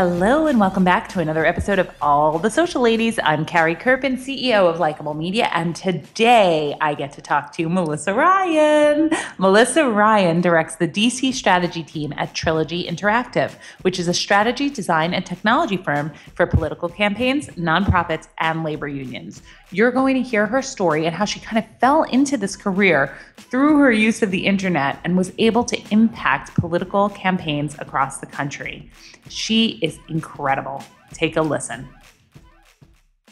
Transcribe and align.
Hello 0.00 0.46
and 0.46 0.60
welcome 0.60 0.84
back 0.84 1.08
to 1.08 1.18
another 1.18 1.44
episode 1.44 1.80
of 1.80 1.90
All 2.00 2.38
the 2.38 2.50
Social 2.50 2.80
Ladies. 2.80 3.18
I'm 3.24 3.44
Carrie 3.44 3.74
Kerpen, 3.74 4.16
CEO 4.16 4.70
of 4.70 4.78
Likeable 4.78 5.14
Media, 5.14 5.50
and 5.52 5.74
today 5.74 6.76
I 6.80 6.94
get 6.94 7.10
to 7.14 7.20
talk 7.20 7.52
to 7.54 7.68
Melissa 7.68 8.14
Ryan. 8.14 9.10
Melissa 9.38 9.88
Ryan 9.88 10.40
directs 10.40 10.76
the 10.76 10.86
DC 10.86 11.34
strategy 11.34 11.82
team 11.82 12.14
at 12.16 12.32
Trilogy 12.32 12.86
Interactive, 12.86 13.56
which 13.82 13.98
is 13.98 14.06
a 14.06 14.14
strategy, 14.14 14.70
design, 14.70 15.14
and 15.14 15.26
technology 15.26 15.76
firm 15.76 16.12
for 16.36 16.46
political 16.46 16.88
campaigns, 16.88 17.48
nonprofits, 17.56 18.28
and 18.38 18.62
labor 18.62 18.86
unions. 18.86 19.42
You're 19.72 19.90
going 19.90 20.14
to 20.14 20.22
hear 20.22 20.46
her 20.46 20.62
story 20.62 21.06
and 21.06 21.16
how 21.16 21.24
she 21.24 21.40
kind 21.40 21.58
of 21.58 21.64
fell 21.80 22.04
into 22.04 22.36
this 22.36 22.54
career 22.54 23.14
through 23.36 23.78
her 23.78 23.90
use 23.90 24.22
of 24.22 24.30
the 24.30 24.46
internet 24.46 25.00
and 25.02 25.16
was 25.16 25.32
able 25.38 25.64
to 25.64 25.78
impact 25.90 26.54
political 26.54 27.08
campaigns 27.08 27.74
across 27.80 28.18
the 28.18 28.26
country. 28.26 28.90
She 29.28 29.78
is 29.82 29.87
incredible. 30.08 30.82
Take 31.12 31.36
a 31.36 31.42
listen. 31.42 31.88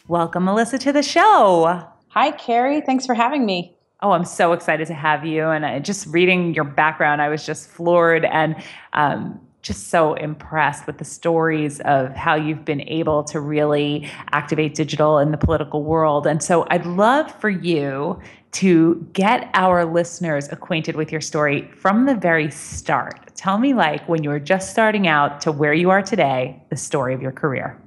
Welcome, 0.08 0.44
Melissa, 0.44 0.78
to 0.78 0.92
the 0.92 1.02
show. 1.02 1.82
Hi, 2.08 2.30
Carrie. 2.30 2.80
Thanks 2.80 3.04
for 3.04 3.14
having 3.14 3.44
me. 3.44 3.76
Oh, 4.02 4.12
I'm 4.12 4.24
so 4.24 4.52
excited 4.52 4.86
to 4.86 4.94
have 4.94 5.24
you. 5.26 5.48
And 5.48 5.66
I, 5.66 5.78
just 5.80 6.06
reading 6.06 6.54
your 6.54 6.64
background, 6.64 7.20
I 7.20 7.28
was 7.28 7.44
just 7.44 7.68
floored 7.68 8.24
and 8.24 8.56
um, 8.92 9.40
just 9.66 9.88
so 9.88 10.14
impressed 10.14 10.86
with 10.86 10.98
the 10.98 11.04
stories 11.04 11.80
of 11.80 12.14
how 12.14 12.34
you've 12.34 12.64
been 12.64 12.82
able 12.82 13.24
to 13.24 13.40
really 13.40 14.08
activate 14.30 14.74
digital 14.74 15.18
in 15.18 15.32
the 15.32 15.36
political 15.36 15.82
world. 15.82 16.26
And 16.26 16.42
so 16.42 16.66
I'd 16.70 16.86
love 16.86 17.30
for 17.40 17.50
you 17.50 18.20
to 18.52 19.06
get 19.12 19.50
our 19.54 19.84
listeners 19.84 20.48
acquainted 20.50 20.96
with 20.96 21.10
your 21.10 21.20
story 21.20 21.68
from 21.76 22.06
the 22.06 22.14
very 22.14 22.50
start. 22.50 23.34
Tell 23.34 23.58
me, 23.58 23.74
like, 23.74 24.08
when 24.08 24.22
you 24.22 24.30
were 24.30 24.40
just 24.40 24.70
starting 24.70 25.08
out 25.08 25.40
to 25.42 25.52
where 25.52 25.74
you 25.74 25.90
are 25.90 26.00
today, 26.00 26.62
the 26.70 26.76
story 26.76 27.12
of 27.12 27.20
your 27.20 27.32
career. 27.32 27.78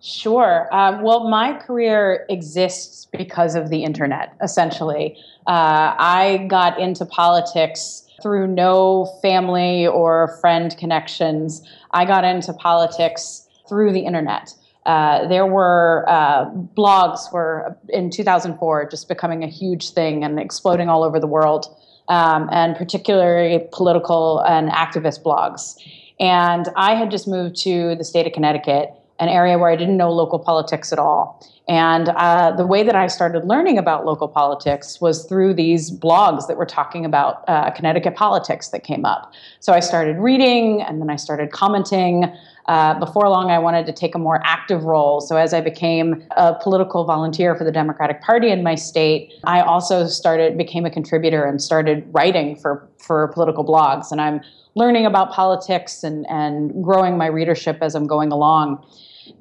Sure. 0.00 0.68
Um, 0.72 1.02
well, 1.02 1.28
my 1.28 1.54
career 1.54 2.26
exists 2.28 3.06
because 3.12 3.54
of 3.54 3.70
the 3.70 3.84
internet, 3.84 4.34
essentially. 4.42 5.16
Uh, 5.46 5.94
I 5.98 6.46
got 6.48 6.78
into 6.78 7.04
politics 7.04 8.05
through 8.22 8.46
no 8.46 9.06
family 9.22 9.86
or 9.86 10.38
friend 10.40 10.76
connections. 10.78 11.62
I 11.90 12.04
got 12.04 12.24
into 12.24 12.52
politics 12.52 13.46
through 13.68 13.92
the 13.92 14.00
internet. 14.00 14.54
Uh, 14.86 15.26
there 15.26 15.46
were 15.46 16.04
uh, 16.08 16.48
blogs 16.76 17.32
were 17.32 17.76
in 17.88 18.08
2004 18.08 18.88
just 18.88 19.08
becoming 19.08 19.42
a 19.42 19.48
huge 19.48 19.90
thing 19.90 20.22
and 20.22 20.38
exploding 20.38 20.88
all 20.88 21.02
over 21.02 21.18
the 21.18 21.26
world, 21.26 21.66
um, 22.08 22.48
and 22.52 22.76
particularly 22.76 23.66
political 23.72 24.40
and 24.46 24.70
activist 24.70 25.24
blogs. 25.24 25.74
And 26.20 26.68
I 26.76 26.94
had 26.94 27.10
just 27.10 27.26
moved 27.26 27.56
to 27.62 27.96
the 27.96 28.04
state 28.04 28.26
of 28.26 28.32
Connecticut, 28.32 28.90
an 29.18 29.28
area 29.28 29.58
where 29.58 29.70
I 29.70 29.76
didn't 29.76 29.96
know 29.96 30.12
local 30.12 30.38
politics 30.38 30.92
at 30.92 30.98
all. 30.98 31.42
And 31.68 32.10
uh, 32.10 32.52
the 32.52 32.66
way 32.66 32.84
that 32.84 32.94
I 32.94 33.08
started 33.08 33.44
learning 33.44 33.76
about 33.76 34.06
local 34.06 34.28
politics 34.28 35.00
was 35.00 35.24
through 35.24 35.54
these 35.54 35.90
blogs 35.90 36.46
that 36.46 36.56
were 36.56 36.66
talking 36.66 37.04
about 37.04 37.42
uh, 37.48 37.70
Connecticut 37.72 38.14
politics 38.14 38.68
that 38.68 38.84
came 38.84 39.04
up. 39.04 39.32
So 39.58 39.72
I 39.72 39.80
started 39.80 40.18
reading 40.18 40.80
and 40.82 41.00
then 41.00 41.10
I 41.10 41.16
started 41.16 41.50
commenting. 41.50 42.32
Uh, 42.68 42.98
before 42.98 43.28
long, 43.28 43.48
I 43.48 43.60
wanted 43.60 43.86
to 43.86 43.92
take 43.92 44.16
a 44.16 44.18
more 44.18 44.40
active 44.44 44.82
role. 44.82 45.20
So, 45.20 45.36
as 45.36 45.54
I 45.54 45.60
became 45.60 46.24
a 46.36 46.52
political 46.52 47.04
volunteer 47.04 47.54
for 47.54 47.62
the 47.62 47.70
Democratic 47.70 48.20
Party 48.22 48.50
in 48.50 48.64
my 48.64 48.74
state, 48.74 49.32
I 49.44 49.60
also 49.60 50.08
started 50.08 50.58
became 50.58 50.84
a 50.84 50.90
contributor 50.90 51.44
and 51.44 51.62
started 51.62 52.04
writing 52.10 52.56
for 52.56 52.88
for 52.98 53.28
political 53.28 53.64
blogs. 53.64 54.10
And 54.10 54.20
I'm 54.20 54.40
learning 54.76 55.06
about 55.06 55.32
politics 55.32 56.04
and 56.04 56.24
and 56.30 56.84
growing 56.84 57.18
my 57.18 57.26
readership 57.26 57.78
as 57.80 57.96
I'm 57.96 58.06
going 58.06 58.30
along. 58.30 58.84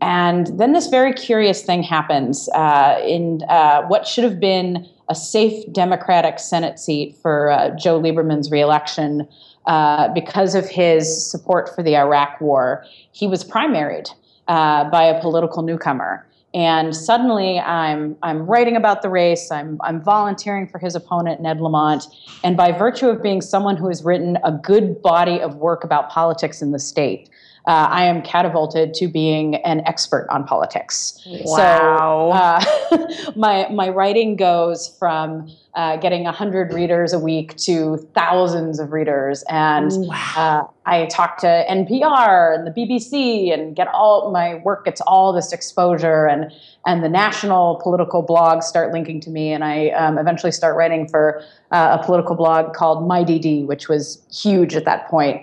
And 0.01 0.47
then 0.59 0.73
this 0.73 0.87
very 0.87 1.13
curious 1.13 1.61
thing 1.61 1.83
happens 1.83 2.49
uh, 2.49 2.99
in 3.05 3.43
uh, 3.47 3.83
what 3.83 4.07
should 4.07 4.23
have 4.23 4.39
been 4.39 4.87
a 5.09 5.13
safe 5.13 5.71
Democratic 5.71 6.39
Senate 6.39 6.79
seat 6.79 7.15
for 7.21 7.51
uh, 7.51 7.69
Joe 7.77 8.01
Lieberman's 8.01 8.49
reelection. 8.49 9.27
Uh, 9.67 10.13
because 10.13 10.53
of 10.53 10.67
his 10.67 11.31
support 11.31 11.73
for 11.73 11.81
the 11.81 11.97
Iraq 11.97 12.39
War, 12.39 12.85
he 13.11 13.27
was 13.27 13.43
primaried 13.43 14.11
uh, 14.47 14.83
by 14.91 15.03
a 15.03 15.19
political 15.19 15.63
newcomer. 15.63 16.23
And 16.55 16.95
suddenly, 16.95 17.59
I'm 17.59 18.15
I'm 18.23 18.45
writing 18.45 18.77
about 18.77 19.01
the 19.01 19.09
race. 19.09 19.51
I'm 19.51 19.77
I'm 19.83 20.01
volunteering 20.01 20.69
for 20.69 20.79
his 20.79 20.95
opponent 20.95 21.41
Ned 21.41 21.59
Lamont, 21.59 22.05
and 22.45 22.55
by 22.55 22.71
virtue 22.71 23.09
of 23.09 23.21
being 23.21 23.41
someone 23.41 23.75
who 23.75 23.89
has 23.89 24.05
written 24.05 24.37
a 24.41 24.53
good 24.53 25.01
body 25.01 25.41
of 25.41 25.57
work 25.57 25.83
about 25.83 26.09
politics 26.09 26.61
in 26.61 26.71
the 26.71 26.79
state, 26.79 27.29
uh, 27.67 27.87
I 27.89 28.05
am 28.05 28.21
catapulted 28.21 28.93
to 28.95 29.07
being 29.07 29.55
an 29.55 29.81
expert 29.85 30.27
on 30.29 30.45
politics. 30.45 31.19
Wow. 31.45 32.61
So 32.91 32.97
uh, 32.97 33.31
my 33.35 33.67
my 33.69 33.89
writing 33.89 34.35
goes 34.35 34.95
from 34.99 35.49
uh, 35.75 35.97
getting 35.97 36.23
100 36.23 36.73
readers 36.73 37.11
a 37.11 37.19
week 37.19 37.55
to 37.57 37.97
thousands 38.15 38.79
of 38.79 38.93
readers. 38.93 39.43
And 39.49 39.91
uh, 40.37 40.63
I 40.85 41.05
talk 41.07 41.37
to 41.39 41.65
NPR 41.69 42.55
and 42.55 42.65
the 42.65 42.71
BBC 42.71 43.53
and 43.53 43.75
get 43.75 43.89
all 43.89 44.31
my 44.31 44.55
work 44.55 44.85
gets 44.85 45.01
all 45.01 45.33
this 45.33 45.51
exposure. 45.51 46.27
And, 46.27 46.49
and 46.85 47.03
the 47.03 47.09
national 47.09 47.81
political 47.83 48.25
blogs 48.25 48.63
start 48.63 48.93
linking 48.93 49.19
to 49.21 49.29
me. 49.29 49.51
And 49.51 49.65
I 49.65 49.89
um, 49.89 50.17
eventually 50.17 50.53
start 50.53 50.77
writing 50.77 51.09
for 51.09 51.43
uh, 51.71 51.97
a 51.99 52.05
political 52.05 52.35
blog 52.35 52.73
called 52.73 53.03
MyDD, 53.03 53.65
which 53.65 53.89
was 53.89 54.21
huge 54.31 54.75
at 54.75 54.85
that 54.85 55.09
point. 55.09 55.41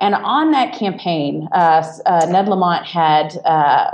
And 0.00 0.14
on 0.14 0.50
that 0.52 0.74
campaign, 0.74 1.48
uh, 1.52 1.86
uh, 2.06 2.26
Ned 2.26 2.48
Lamont 2.48 2.86
had, 2.86 3.36
uh, 3.44 3.90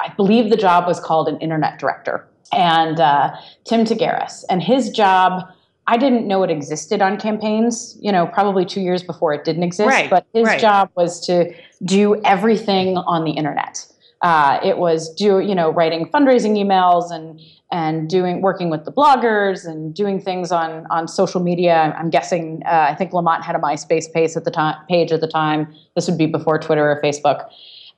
I 0.00 0.12
believe 0.16 0.50
the 0.50 0.56
job 0.56 0.86
was 0.86 1.00
called 1.00 1.28
an 1.28 1.38
internet 1.38 1.78
director, 1.78 2.28
and 2.52 3.00
uh, 3.00 3.34
Tim 3.64 3.84
Tagaris. 3.84 4.44
And 4.50 4.62
his 4.62 4.90
job, 4.90 5.48
I 5.86 5.96
didn't 5.96 6.28
know 6.28 6.42
it 6.42 6.50
existed 6.50 7.00
on 7.00 7.18
campaigns, 7.18 7.96
you 8.00 8.12
know, 8.12 8.26
probably 8.26 8.66
two 8.66 8.82
years 8.82 9.02
before 9.02 9.32
it 9.32 9.44
didn't 9.44 9.62
exist, 9.62 9.88
Right, 9.88 10.10
but 10.10 10.26
his 10.34 10.44
right. 10.44 10.60
job 10.60 10.90
was 10.94 11.24
to 11.26 11.54
do 11.84 12.20
everything 12.24 12.98
on 12.98 13.24
the 13.24 13.32
internet. 13.32 13.86
Uh, 14.22 14.58
it 14.64 14.78
was 14.78 15.14
do 15.14 15.40
you 15.40 15.54
know 15.54 15.70
writing 15.70 16.06
fundraising 16.06 16.56
emails 16.56 17.12
and 17.12 17.38
and 17.72 18.08
doing 18.08 18.42
working 18.42 18.70
with 18.70 18.84
the 18.84 18.92
bloggers 18.92 19.66
and 19.66 19.94
doing 19.94 20.20
things 20.20 20.52
on 20.52 20.86
on 20.90 21.08
social 21.08 21.40
media. 21.42 21.94
I'm 21.98 22.10
guessing 22.10 22.62
uh, 22.66 22.86
I 22.90 22.94
think 22.94 23.12
Lamont 23.12 23.44
had 23.44 23.56
a 23.56 23.58
MySpace 23.58 24.12
page 24.12 24.36
at 24.36 24.44
the 24.44 24.50
time. 24.50 24.76
Page 24.88 25.12
at 25.12 25.20
the 25.20 25.28
time. 25.28 25.74
This 25.94 26.08
would 26.08 26.18
be 26.18 26.26
before 26.26 26.58
Twitter 26.58 26.90
or 26.90 27.00
Facebook. 27.02 27.48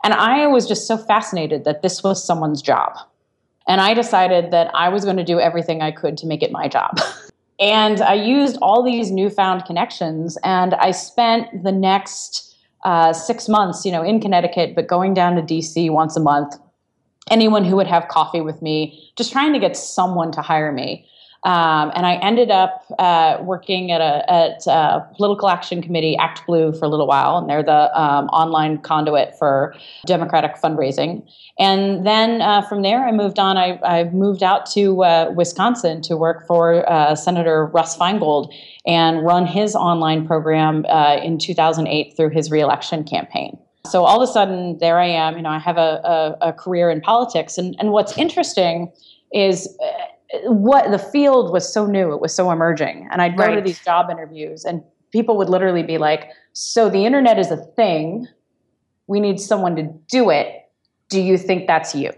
And 0.05 0.15
I 0.15 0.47
was 0.47 0.67
just 0.67 0.87
so 0.87 0.97
fascinated 0.97 1.65
that 1.65 1.83
this 1.83 2.03
was 2.03 2.25
someone's 2.25 2.63
job. 2.63 2.97
And 3.67 3.81
I 3.81 3.95
decided 3.95 4.51
that 4.53 4.71
I 4.75 4.89
was 4.89 5.05
going 5.05 5.17
to 5.17 5.25
do 5.25 5.41
everything 5.41 5.83
I 5.83 5.91
could 5.91 6.17
to 6.19 6.27
make 6.27 6.43
it 6.43 6.51
my 6.51 6.69
job. 6.69 6.99
and 7.61 8.01
I 8.01 8.15
used 8.15 8.57
all 8.63 8.83
these 8.83 9.11
newfound 9.11 9.65
connections, 9.67 10.39
and 10.43 10.75
I 10.75 10.93
spent 10.93 11.65
the 11.65 11.73
next 11.73 12.57
uh, 12.85 13.13
six 13.13 13.49
months, 13.49 13.85
you 13.85 13.93
know, 13.93 14.03
in 14.03 14.21
Connecticut, 14.21 14.75
but 14.75 14.87
going 14.87 15.13
down 15.13 15.35
to 15.37 15.43
DC 15.43 15.91
once 15.91 16.17
a 16.17 16.21
month. 16.21 16.55
Anyone 17.31 17.65
who 17.65 17.77
would 17.77 17.87
have 17.87 18.09
coffee 18.09 18.41
with 18.41 18.63
me, 18.63 19.13
just 19.17 19.33
trying 19.33 19.53
to 19.53 19.59
get 19.59 19.77
someone 19.77 20.33
to 20.33 20.43
hire 20.43 20.73
me. 20.73 21.07
Um, 21.45 21.93
and 21.95 22.05
I 22.05 22.17
ended 22.17 22.51
up 22.51 22.85
uh, 22.99 23.39
working 23.41 23.93
at 23.93 24.01
a 24.01 24.29
at 24.31 24.67
a 24.67 25.07
political 25.17 25.49
action 25.49 25.81
committee, 25.81 26.17
Act 26.17 26.45
Blue, 26.47 26.73
for 26.73 26.85
a 26.85 26.89
little 26.89 27.07
while, 27.07 27.39
and 27.39 27.49
they're 27.49 27.63
the 27.63 27.97
um, 27.99 28.27
online 28.27 28.79
conduit 28.79 29.39
for 29.39 29.73
Democratic 30.05 30.57
fundraising. 30.57 31.23
And 31.57 32.05
then 32.05 32.43
uh, 32.43 32.63
from 32.63 32.83
there, 32.83 33.07
I 33.07 33.13
moved 33.13 33.39
on. 33.39 33.57
I, 33.57 33.79
I 33.85 34.05
moved 34.11 34.43
out 34.43 34.67
to 34.73 35.05
uh, 35.05 35.33
Wisconsin 35.37 36.03
to 36.03 36.17
work 36.17 36.47
for 36.47 36.89
uh, 36.91 37.15
Senator 37.15 37.67
Russ 37.67 37.97
Feingold 37.97 38.53
and 38.85 39.25
run 39.25 39.47
his 39.47 39.77
online 39.77 40.27
program 40.27 40.87
uh, 40.89 41.21
in 41.23 41.39
2008 41.39 42.17
through 42.17 42.31
his 42.31 42.51
reelection 42.51 43.05
campaign. 43.05 43.59
So 43.87 44.05
all 44.05 44.21
of 44.23 44.29
a 44.29 44.33
sudden, 44.33 44.79
there 44.79 44.99
I 44.99 45.07
am. 45.07 45.37
You 45.37 45.43
know, 45.43 45.51
I 45.51 45.59
have 45.59 45.79
a, 45.79 46.37
a, 46.43 46.49
a 46.49 46.53
career 46.53 46.91
in 46.91 47.01
politics, 47.01 47.57
and 47.59 47.75
and 47.79 47.91
what's 47.93 48.17
interesting 48.19 48.93
is 49.33 49.79
uh, 49.83 50.39
what 50.51 50.91
the 50.91 50.99
field 50.99 51.53
was 51.53 51.73
so 51.73 51.87
new. 51.87 52.13
It 52.13 52.21
was 52.21 52.35
so 52.35 52.51
emerging, 52.51 53.09
and 53.11 53.23
I'd 53.23 53.37
go 53.37 53.45
Right. 53.45 53.55
to 53.57 53.61
these 53.63 53.79
job 53.81 54.11
interviews, 54.11 54.65
and 54.65 54.83
people 55.13 55.37
would 55.39 55.49
literally 55.49 55.83
be 55.83 55.97
like, 55.97 56.29
"So 56.53 56.91
the 56.91 57.07
internet 57.07 57.39
is 57.39 57.51
a 57.51 57.57
thing. 57.57 58.27
We 59.07 59.21
need 59.21 59.41
someone 59.41 59.75
to 59.77 59.85
do 60.11 60.29
it. 60.31 60.55
Do 61.09 61.21
you 61.23 61.39
think 61.39 61.67
that's 61.67 61.95
you?" 61.95 62.11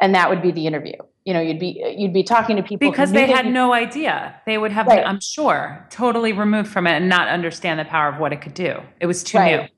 And 0.00 0.14
that 0.14 0.28
would 0.28 0.42
be 0.42 0.50
the 0.52 0.66
interview. 0.66 0.94
You 1.24 1.34
know, 1.34 1.40
you'd 1.40 1.58
be 1.60 1.82
you'd 1.96 2.12
be 2.12 2.22
talking 2.24 2.56
to 2.56 2.62
people 2.62 2.90
because 2.90 3.12
they 3.12 3.26
had 3.26 3.46
you- 3.46 3.52
no 3.52 3.72
idea. 3.72 4.34
They 4.44 4.58
would 4.58 4.72
have, 4.72 4.86
Right. 4.86 5.04
I'm 5.06 5.20
sure, 5.20 5.86
totally 5.90 6.32
removed 6.32 6.68
from 6.68 6.86
it 6.86 6.92
and 6.92 7.08
not 7.08 7.28
understand 7.28 7.78
the 7.80 7.84
power 7.84 8.08
of 8.08 8.18
what 8.18 8.32
it 8.32 8.40
could 8.42 8.54
do. 8.54 8.80
It 9.00 9.06
was 9.06 9.22
too 9.24 9.38
Right. 9.38 9.62
new. 9.62 9.68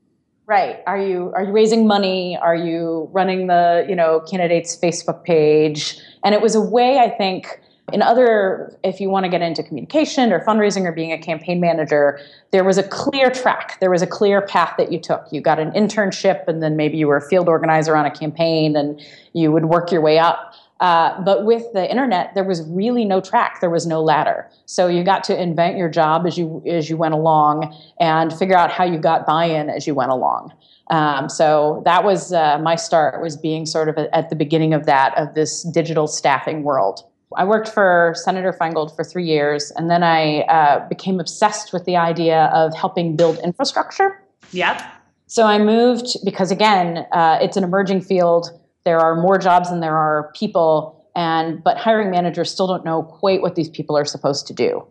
Right. 0.50 0.82
Are 0.84 0.98
you 0.98 1.30
are 1.36 1.44
you 1.44 1.52
raising 1.52 1.86
money? 1.86 2.36
Are 2.36 2.56
you 2.56 3.08
running 3.12 3.46
the, 3.46 3.86
you 3.88 3.94
know, 3.94 4.18
candidate's 4.28 4.76
Facebook 4.76 5.22
page? 5.22 5.96
And 6.24 6.34
it 6.34 6.42
was 6.42 6.56
a 6.56 6.60
way 6.60 6.98
I 6.98 7.08
think 7.08 7.60
in 7.92 8.02
other 8.02 8.76
if 8.82 8.98
you 8.98 9.10
want 9.10 9.26
to 9.26 9.30
get 9.30 9.42
into 9.42 9.62
communication 9.62 10.32
or 10.32 10.40
fundraising 10.44 10.86
or 10.86 10.92
being 10.92 11.12
a 11.12 11.18
campaign 11.18 11.60
manager, 11.60 12.18
there 12.50 12.64
was 12.64 12.78
a 12.78 12.82
clear 12.82 13.30
track. 13.30 13.78
There 13.78 13.92
was 13.92 14.02
a 14.02 14.08
clear 14.08 14.42
path 14.42 14.74
that 14.76 14.90
you 14.90 14.98
took. 14.98 15.24
You 15.30 15.40
got 15.40 15.60
an 15.60 15.70
internship 15.70 16.48
and 16.48 16.60
then 16.60 16.74
maybe 16.74 16.98
you 16.98 17.06
were 17.06 17.18
a 17.18 17.28
field 17.28 17.48
organizer 17.48 17.94
on 17.94 18.04
a 18.04 18.10
campaign 18.10 18.74
and 18.74 19.00
you 19.34 19.52
would 19.52 19.66
work 19.66 19.92
your 19.92 20.00
way 20.00 20.18
up. 20.18 20.49
Uh, 20.80 21.20
but 21.22 21.44
with 21.44 21.64
the 21.74 21.88
internet, 21.90 22.34
there 22.34 22.44
was 22.44 22.62
really 22.68 23.04
no 23.04 23.20
track. 23.20 23.60
There 23.60 23.70
was 23.70 23.86
no 23.86 24.02
ladder. 24.02 24.48
So 24.64 24.88
you 24.88 25.04
got 25.04 25.22
to 25.24 25.40
invent 25.40 25.76
your 25.76 25.90
job 25.90 26.26
as 26.26 26.38
you 26.38 26.62
as 26.66 26.88
you 26.88 26.96
went 26.96 27.14
along, 27.14 27.76
and 28.00 28.32
figure 28.32 28.56
out 28.56 28.70
how 28.70 28.84
you 28.84 28.98
got 28.98 29.26
buy-in 29.26 29.68
as 29.68 29.86
you 29.86 29.94
went 29.94 30.10
along. 30.10 30.52
Um, 30.90 31.28
so 31.28 31.82
that 31.84 32.02
was 32.02 32.32
uh, 32.32 32.58
my 32.58 32.76
start. 32.76 33.22
Was 33.22 33.36
being 33.36 33.66
sort 33.66 33.88
of 33.90 33.98
at 33.98 34.30
the 34.30 34.36
beginning 34.36 34.72
of 34.72 34.86
that 34.86 35.16
of 35.18 35.34
this 35.34 35.62
digital 35.64 36.06
staffing 36.06 36.62
world. 36.62 37.04
I 37.36 37.44
worked 37.44 37.68
for 37.68 38.14
Senator 38.16 38.52
Feingold 38.52 38.96
for 38.96 39.04
three 39.04 39.26
years, 39.26 39.70
and 39.76 39.88
then 39.88 40.02
I 40.02 40.40
uh, 40.42 40.88
became 40.88 41.20
obsessed 41.20 41.72
with 41.72 41.84
the 41.84 41.96
idea 41.96 42.46
of 42.54 42.74
helping 42.74 43.16
build 43.16 43.38
infrastructure. 43.44 44.20
Yep. 44.52 44.82
So 45.26 45.44
I 45.44 45.58
moved 45.58 46.16
because 46.24 46.50
again, 46.50 47.06
uh, 47.12 47.38
it's 47.40 47.56
an 47.56 47.62
emerging 47.62 48.00
field. 48.00 48.59
There 48.84 48.98
are 48.98 49.14
more 49.14 49.38
jobs 49.38 49.70
than 49.70 49.80
there 49.80 49.96
are 49.96 50.30
people, 50.34 51.04
and 51.14 51.62
but 51.62 51.76
hiring 51.76 52.10
managers 52.10 52.50
still 52.50 52.66
don't 52.66 52.84
know 52.84 53.02
quite 53.02 53.42
what 53.42 53.54
these 53.54 53.68
people 53.68 53.96
are 53.96 54.04
supposed 54.04 54.46
to 54.46 54.54
do. 54.54 54.86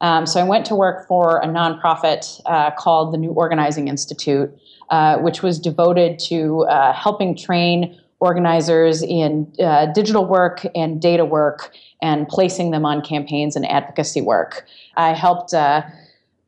Um, 0.00 0.26
so 0.26 0.40
I 0.40 0.44
went 0.44 0.64
to 0.66 0.74
work 0.74 1.06
for 1.06 1.38
a 1.38 1.46
nonprofit 1.46 2.40
uh, 2.46 2.70
called 2.72 3.12
the 3.12 3.18
New 3.18 3.32
Organizing 3.32 3.88
Institute, 3.88 4.50
uh, 4.88 5.18
which 5.18 5.42
was 5.42 5.58
devoted 5.58 6.18
to 6.30 6.62
uh, 6.62 6.92
helping 6.92 7.36
train 7.36 8.00
organizers 8.18 9.02
in 9.02 9.50
uh, 9.60 9.86
digital 9.86 10.24
work 10.26 10.66
and 10.74 11.00
data 11.00 11.24
work 11.24 11.74
and 12.02 12.26
placing 12.28 12.70
them 12.70 12.86
on 12.86 13.02
campaigns 13.02 13.56
and 13.56 13.66
advocacy 13.70 14.20
work. 14.20 14.66
I 14.96 15.12
helped. 15.12 15.54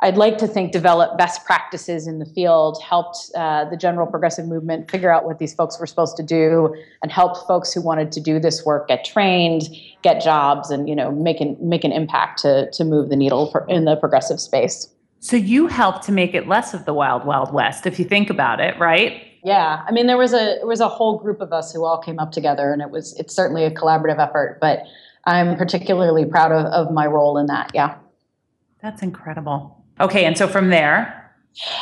I'd 0.02 0.16
like 0.16 0.36
to 0.38 0.48
think 0.48 0.72
develop 0.72 1.16
best 1.16 1.44
practices 1.44 2.08
in 2.08 2.18
the 2.18 2.26
field, 2.26 2.82
helped 2.82 3.30
uh, 3.36 3.66
the 3.70 3.76
general 3.76 4.08
progressive 4.08 4.46
movement 4.46 4.90
figure 4.90 5.12
out 5.12 5.24
what 5.24 5.38
these 5.38 5.54
folks 5.54 5.78
were 5.78 5.86
supposed 5.86 6.16
to 6.16 6.24
do, 6.24 6.74
and 7.02 7.12
helped 7.12 7.46
folks 7.46 7.72
who 7.72 7.80
wanted 7.80 8.10
to 8.12 8.20
do 8.20 8.40
this 8.40 8.64
work 8.64 8.88
get 8.88 9.04
trained, 9.04 9.68
get 10.02 10.20
jobs, 10.20 10.70
and 10.70 10.88
you 10.88 10.96
know 10.96 11.12
make 11.12 11.40
an 11.40 11.56
make 11.60 11.84
an 11.84 11.92
impact 11.92 12.40
to 12.40 12.68
to 12.72 12.84
move 12.84 13.10
the 13.10 13.16
needle 13.16 13.50
for, 13.52 13.64
in 13.68 13.84
the 13.84 13.94
progressive 13.94 14.40
space. 14.40 14.88
So 15.20 15.36
you 15.36 15.68
helped 15.68 16.02
to 16.06 16.12
make 16.12 16.34
it 16.34 16.48
less 16.48 16.74
of 16.74 16.84
the 16.84 16.92
wild, 16.92 17.24
wild 17.24 17.54
west, 17.54 17.86
if 17.86 18.00
you 18.00 18.04
think 18.04 18.28
about 18.28 18.58
it, 18.58 18.76
right? 18.80 19.22
Yeah, 19.44 19.84
I 19.86 19.92
mean 19.92 20.08
there 20.08 20.18
was 20.18 20.32
a 20.32 20.56
there 20.58 20.66
was 20.66 20.80
a 20.80 20.88
whole 20.88 21.18
group 21.18 21.40
of 21.40 21.52
us 21.52 21.72
who 21.72 21.84
all 21.84 22.02
came 22.02 22.18
up 22.18 22.32
together, 22.32 22.72
and 22.72 22.82
it 22.82 22.90
was 22.90 23.16
it's 23.20 23.36
certainly 23.36 23.64
a 23.64 23.70
collaborative 23.70 24.18
effort. 24.18 24.58
But 24.60 24.80
I'm 25.26 25.56
particularly 25.56 26.24
proud 26.24 26.50
of, 26.50 26.66
of 26.66 26.92
my 26.92 27.06
role 27.06 27.38
in 27.38 27.46
that. 27.46 27.70
Yeah. 27.72 27.98
That's 28.82 29.02
incredible. 29.02 29.81
Okay, 30.00 30.24
and 30.24 30.36
so 30.36 30.48
from 30.48 30.70
there, 30.70 31.18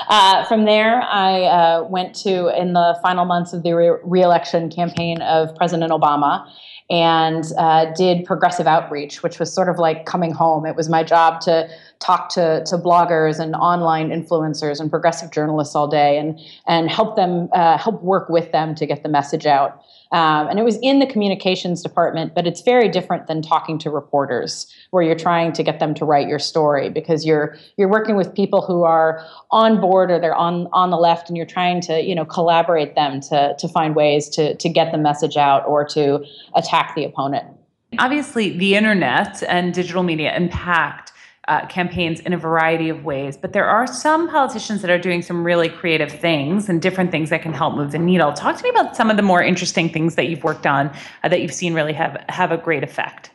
Uh, 0.08 0.44
from 0.46 0.64
there, 0.64 1.00
I 1.02 1.44
uh, 1.44 1.84
went 1.84 2.14
to 2.24 2.48
in 2.60 2.72
the 2.72 2.98
final 3.02 3.24
months 3.24 3.52
of 3.52 3.62
the 3.62 3.72
re- 3.72 4.00
reelection 4.02 4.68
campaign 4.68 5.22
of 5.22 5.54
President 5.54 5.92
Obama 5.92 6.44
and 6.90 7.44
uh, 7.56 7.84
did 7.94 8.24
progressive 8.24 8.66
outreach, 8.66 9.22
which 9.22 9.38
was 9.38 9.52
sort 9.52 9.68
of 9.68 9.78
like 9.78 10.06
coming 10.06 10.32
home. 10.32 10.66
It 10.66 10.74
was 10.74 10.88
my 10.88 11.04
job 11.04 11.40
to 11.42 11.68
talk 12.00 12.30
to, 12.30 12.64
to 12.64 12.78
bloggers 12.78 13.38
and 13.38 13.54
online 13.54 14.08
influencers 14.08 14.80
and 14.80 14.90
progressive 14.90 15.30
journalists 15.30 15.76
all 15.76 15.86
day 15.86 16.18
and, 16.18 16.40
and 16.66 16.90
help 16.90 17.14
them, 17.14 17.48
uh, 17.52 17.78
help 17.78 18.02
work 18.02 18.28
with 18.28 18.50
them 18.50 18.74
to 18.74 18.86
get 18.86 19.04
the 19.04 19.08
message 19.08 19.46
out. 19.46 19.84
Um, 20.12 20.48
and 20.48 20.58
it 20.58 20.64
was 20.64 20.76
in 20.82 20.98
the 20.98 21.06
communications 21.06 21.82
department, 21.82 22.34
but 22.34 22.46
it's 22.46 22.62
very 22.62 22.88
different 22.88 23.28
than 23.28 23.42
talking 23.42 23.78
to 23.78 23.90
reporters, 23.90 24.66
where 24.90 25.04
you're 25.04 25.14
trying 25.14 25.52
to 25.52 25.62
get 25.62 25.78
them 25.78 25.94
to 25.94 26.04
write 26.04 26.26
your 26.26 26.40
story 26.40 26.88
because 26.90 27.24
you're 27.24 27.56
you're 27.76 27.88
working 27.88 28.16
with 28.16 28.34
people 28.34 28.60
who 28.60 28.82
are 28.82 29.24
on 29.52 29.80
board 29.80 30.10
or 30.10 30.18
they're 30.18 30.34
on 30.34 30.66
on 30.72 30.90
the 30.90 30.96
left, 30.96 31.28
and 31.28 31.36
you're 31.36 31.46
trying 31.46 31.80
to 31.82 32.02
you 32.02 32.14
know 32.14 32.24
collaborate 32.24 32.96
them 32.96 33.20
to 33.20 33.54
to 33.56 33.68
find 33.68 33.94
ways 33.94 34.28
to 34.30 34.56
to 34.56 34.68
get 34.68 34.90
the 34.90 34.98
message 34.98 35.36
out 35.36 35.64
or 35.66 35.84
to 35.84 36.24
attack 36.56 36.94
the 36.96 37.04
opponent. 37.04 37.46
obviously 37.98 38.56
the 38.56 38.74
internet 38.74 39.42
and 39.48 39.74
digital 39.74 40.02
media 40.02 40.34
impact 40.36 41.09
uh, 41.48 41.66
campaigns 41.66 42.20
in 42.20 42.32
a 42.32 42.36
variety 42.36 42.88
of 42.88 43.04
ways, 43.04 43.36
but 43.36 43.52
there 43.52 43.66
are 43.66 43.86
some 43.86 44.28
politicians 44.28 44.82
that 44.82 44.90
are 44.90 44.98
doing 44.98 45.22
some 45.22 45.42
really 45.42 45.68
creative 45.68 46.12
things 46.12 46.68
and 46.68 46.82
different 46.82 47.10
things 47.10 47.30
that 47.30 47.42
can 47.42 47.52
help 47.52 47.74
move 47.74 47.92
the 47.92 47.98
needle. 47.98 48.32
Talk 48.32 48.56
to 48.56 48.62
me 48.62 48.70
about 48.70 48.94
some 48.94 49.10
of 49.10 49.16
the 49.16 49.22
more 49.22 49.42
interesting 49.42 49.88
things 49.88 50.14
that 50.16 50.28
you've 50.28 50.44
worked 50.44 50.66
on 50.66 50.94
uh, 51.24 51.28
that 51.28 51.40
you've 51.40 51.54
seen 51.54 51.74
really 51.74 51.94
have 51.94 52.22
have 52.28 52.52
a 52.52 52.58
great 52.58 52.84
effect. 52.84 53.30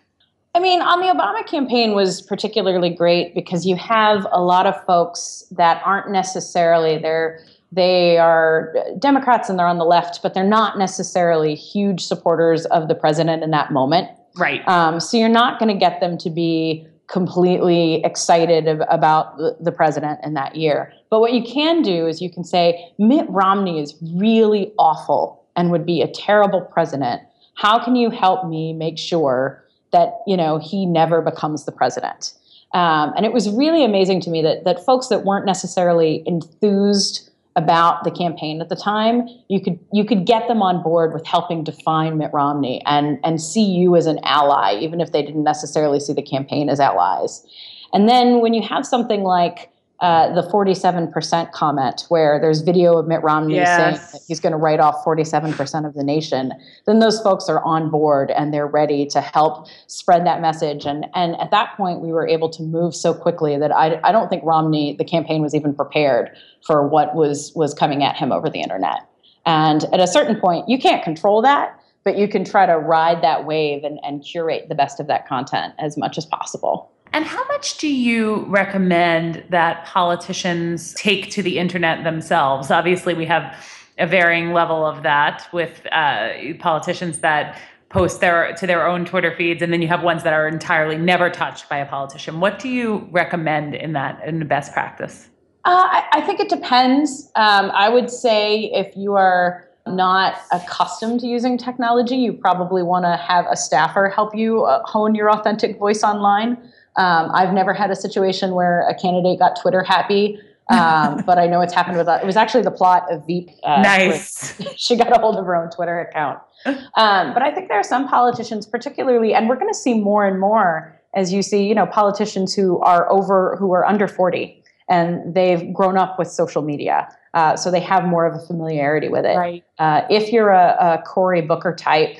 I 0.53 0.59
mean, 0.59 0.81
on 0.81 1.01
the 1.01 1.07
Obama 1.07 1.45
campaign 1.45 1.93
was 1.93 2.21
particularly 2.21 2.89
great 2.89 3.35
because 3.35 3.65
you 3.65 3.75
have 3.75 4.25
a 4.31 4.41
lot 4.41 4.65
of 4.65 4.85
folks 4.85 5.43
that 5.51 5.81
aren't 5.83 6.11
necessarily 6.11 6.97
they're 6.97 7.39
they 7.71 8.17
are 8.17 8.73
Democrats 8.99 9.49
and 9.49 9.59
they're 9.59 9.67
on 9.67 9.79
the 9.79 9.85
left, 9.85 10.21
but 10.23 10.33
they're 10.33 10.45
not 10.45 10.77
necessarily 10.77 11.55
huge 11.55 12.05
supporters 12.05 12.65
of 12.67 12.87
the 12.87 12.95
president 12.95 13.43
in 13.43 13.51
that 13.51 13.71
moment. 13.71 14.09
Right. 14.37 14.65
Um, 14.67 15.01
so 15.01 15.17
you're 15.17 15.27
not 15.27 15.59
going 15.59 15.73
to 15.73 15.77
get 15.79 15.99
them 15.99 16.17
to 16.19 16.29
be 16.29 16.87
completely 17.07 18.03
excited 18.03 18.67
ab- 18.67 18.85
about 18.89 19.37
the, 19.37 19.57
the 19.59 19.71
president 19.71 20.19
in 20.23 20.33
that 20.33 20.55
year. 20.55 20.91
But 21.09 21.19
what 21.19 21.33
you 21.33 21.43
can 21.43 21.81
do 21.81 22.07
is 22.07 22.21
you 22.21 22.31
can 22.31 22.43
say 22.43 22.91
Mitt 22.97 23.25
Romney 23.29 23.79
is 23.79 23.95
really 24.15 24.73
awful 24.77 25.45
and 25.55 25.71
would 25.71 25.85
be 25.85 26.01
a 26.01 26.07
terrible 26.07 26.61
president. 26.61 27.21
How 27.55 27.83
can 27.83 27.95
you 27.95 28.09
help 28.09 28.47
me 28.47 28.73
make 28.73 28.97
sure 28.97 29.63
that 29.91 30.15
you 30.27 30.35
know 30.35 30.57
he 30.57 30.85
never 30.85 31.21
becomes 31.21 31.65
the 31.65 31.71
president? 31.71 32.33
Um, 32.73 33.13
and 33.15 33.25
it 33.25 33.31
was 33.31 33.49
really 33.49 33.85
amazing 33.85 34.19
to 34.21 34.29
me 34.29 34.41
that 34.41 34.65
that 34.65 34.83
folks 34.83 35.07
that 35.07 35.23
weren't 35.23 35.45
necessarily 35.45 36.23
enthused 36.25 37.29
about 37.55 38.03
the 38.03 38.11
campaign 38.11 38.59
at 38.59 38.69
the 38.69 38.75
time, 38.75 39.27
you 39.47 39.61
could 39.61 39.79
you 39.93 40.03
could 40.03 40.25
get 40.25 40.47
them 40.47 40.61
on 40.61 40.83
board 40.83 41.13
with 41.13 41.25
helping 41.25 41.63
define 41.63 42.17
Mitt 42.17 42.31
Romney 42.33 42.81
and 42.85 43.19
and 43.23 43.41
see 43.41 43.63
you 43.63 43.95
as 43.95 44.05
an 44.07 44.19
ally, 44.23 44.77
even 44.79 44.99
if 44.99 45.11
they 45.11 45.21
didn't 45.21 45.43
necessarily 45.43 45.99
see 45.99 46.13
the 46.13 46.21
campaign 46.21 46.69
as 46.69 46.79
allies. 46.79 47.45
And 47.93 48.09
then 48.09 48.41
when 48.41 48.53
you 48.53 48.61
have 48.61 48.85
something 48.85 49.23
like 49.23 49.69
uh, 50.01 50.33
the 50.33 50.41
47% 50.49 51.51
comment, 51.53 52.05
where 52.09 52.37
there's 52.39 52.61
video 52.61 52.97
of 52.97 53.07
Mitt 53.07 53.23
Romney 53.23 53.55
saying 53.55 53.93
Yes. 53.93 54.11
that 54.11 54.21
he's 54.27 54.39
going 54.41 54.51
to 54.51 54.57
write 54.57 54.79
off 54.81 55.03
47% 55.05 55.87
of 55.87 55.93
the 55.93 56.03
nation, 56.03 56.51
then 56.85 56.99
those 56.99 57.21
folks 57.21 57.47
are 57.47 57.63
on 57.63 57.89
board 57.89 58.29
and 58.31 58.53
they're 58.53 58.67
ready 58.67 59.05
to 59.07 59.21
help 59.21 59.67
spread 59.87 60.25
that 60.25 60.41
message. 60.41 60.85
And 60.85 61.05
and 61.15 61.39
at 61.39 61.51
that 61.51 61.77
point, 61.77 62.01
we 62.01 62.11
were 62.11 62.27
able 62.27 62.49
to 62.49 62.61
move 62.63 62.93
so 62.93 63.13
quickly 63.13 63.57
that 63.57 63.71
I, 63.71 63.99
I 64.03 64.11
don't 64.11 64.29
think 64.29 64.43
Romney, 64.43 64.95
the 64.97 65.05
campaign, 65.05 65.41
was 65.41 65.55
even 65.55 65.73
prepared 65.73 66.29
for 66.65 66.85
what 66.87 67.15
was 67.15 67.53
was 67.55 67.73
coming 67.73 68.03
at 68.03 68.17
him 68.17 68.31
over 68.33 68.49
the 68.49 68.61
internet. 68.61 68.99
And 69.45 69.85
at 69.93 69.99
a 69.99 70.07
certain 70.07 70.39
point, 70.39 70.67
you 70.67 70.77
can't 70.77 71.03
control 71.03 71.41
that, 71.43 71.79
but 72.03 72.17
you 72.17 72.27
can 72.27 72.43
try 72.43 72.65
to 72.65 72.77
ride 72.77 73.21
that 73.23 73.45
wave 73.45 73.83
and, 73.83 73.99
and 74.03 74.23
curate 74.23 74.67
the 74.67 74.75
best 74.75 74.99
of 74.99 75.07
that 75.07 75.27
content 75.27 75.73
as 75.79 75.97
much 75.97 76.17
as 76.17 76.25
possible. 76.25 76.91
And 77.15 77.23
how 77.23 77.47
much 77.47 77.77
do 77.77 77.87
you 77.87 78.43
recommend 78.49 79.45
that 79.49 79.85
politicians 79.85 80.93
take 80.95 81.31
to 81.31 81.41
the 81.41 81.57
internet 81.57 82.03
themselves? 82.03 82.69
Obviously, 82.69 83.13
we 83.13 83.25
have 83.25 83.57
a 83.97 84.05
varying 84.05 84.51
level 84.51 84.85
of 84.85 85.01
that 85.03 85.47
with 85.53 85.87
uh, 85.93 86.31
politicians 86.59 87.19
that 87.19 87.57
post 87.87 88.19
their 88.19 88.51
to 88.55 88.67
their 88.67 88.85
own 88.85 89.05
Twitter 89.05 89.33
feeds, 89.37 89.61
and 89.61 89.71
then 89.71 89.81
you 89.81 89.87
have 89.87 90.03
ones 90.03 90.23
that 90.23 90.33
are 90.33 90.45
entirely 90.45 90.97
never 90.97 91.29
touched 91.29 91.69
by 91.69 91.77
a 91.77 91.85
politician. 91.85 92.41
What 92.41 92.59
do 92.59 92.67
you 92.67 93.07
recommend 93.11 93.75
in 93.75 93.93
that 93.93 94.21
in 94.27 94.39
the 94.39 94.45
best 94.45 94.73
practice? 94.73 95.29
Uh, 95.63 95.87
I, 95.89 96.03
I, 96.11 96.21
think 96.21 96.41
it 96.41 96.49
depends. 96.49 97.31
Um, 97.35 97.71
I 97.71 97.87
would 97.87 98.09
say 98.09 98.65
if 98.73 98.93
you 98.97 99.13
are 99.13 99.65
not 99.87 100.35
accustomed 100.51 101.21
to 101.21 101.27
using 101.27 101.57
technology, 101.57 102.17
you 102.17 102.33
probably 102.33 102.83
want 102.83 103.05
to 103.05 103.15
have 103.15 103.45
a 103.49 103.55
staffer 103.55 104.09
help 104.09 104.35
you 104.35 104.65
uh, 104.65 104.83
hone 104.85 105.15
your 105.15 105.31
authentic 105.31 105.79
voice 105.79 106.03
online. 106.03 106.57
Um, 106.97 107.29
I've 107.33 107.53
never 107.53 107.73
had 107.73 107.91
a 107.91 107.95
situation 107.95 108.53
where 108.53 108.87
a 108.87 108.95
candidate 108.95 109.39
got 109.39 109.59
Twitter 109.59 109.83
happy 109.83 110.39
um, 110.69 111.23
but 111.25 111.37
I 111.37 111.47
know 111.47 111.61
it's 111.61 111.73
happened 111.73 111.97
with 111.97 112.07
it 112.07 112.25
was 112.25 112.35
actually 112.35 112.63
the 112.63 112.71
plot 112.71 113.11
of 113.11 113.25
Veep. 113.25 113.49
Uh, 113.63 113.81
nice. 113.81 114.61
she 114.75 114.95
got 114.95 115.15
a 115.15 115.19
hold 115.19 115.37
of 115.37 115.45
her 115.45 115.55
own 115.55 115.69
Twitter 115.69 115.99
account. 115.99 116.39
Um, 116.65 117.33
but 117.33 117.43
I 117.43 117.51
think 117.53 117.67
there 117.67 117.79
are 117.79 117.83
some 117.83 118.07
politicians, 118.07 118.65
particularly, 118.65 119.35
and 119.35 119.47
we're 119.47 119.55
going 119.55 119.71
to 119.71 119.77
see 119.77 119.93
more 119.93 120.25
and 120.25 120.39
more 120.39 120.99
as 121.13 121.31
you 121.31 121.41
see, 121.41 121.65
you 121.65 121.75
know, 121.75 121.85
politicians 121.85 122.53
who 122.53 122.79
are 122.79 123.09
over, 123.11 123.55
who 123.57 123.71
are 123.71 123.85
under 123.85 124.07
forty, 124.07 124.63
and 124.89 125.33
they've 125.33 125.71
grown 125.73 125.97
up 125.97 126.17
with 126.17 126.27
social 126.27 126.61
media, 126.61 127.07
uh, 127.35 127.55
so 127.55 127.69
they 127.69 127.79
have 127.79 128.03
more 128.05 128.25
of 128.25 128.35
a 128.35 128.45
familiarity 128.45 129.07
with 129.07 129.25
it. 129.25 129.37
Right. 129.37 129.63
Uh, 129.77 130.01
if 130.09 130.33
you're 130.33 130.49
a, 130.49 130.75
a 130.79 131.03
Cory 131.05 131.41
Booker 131.41 131.73
type, 131.73 132.17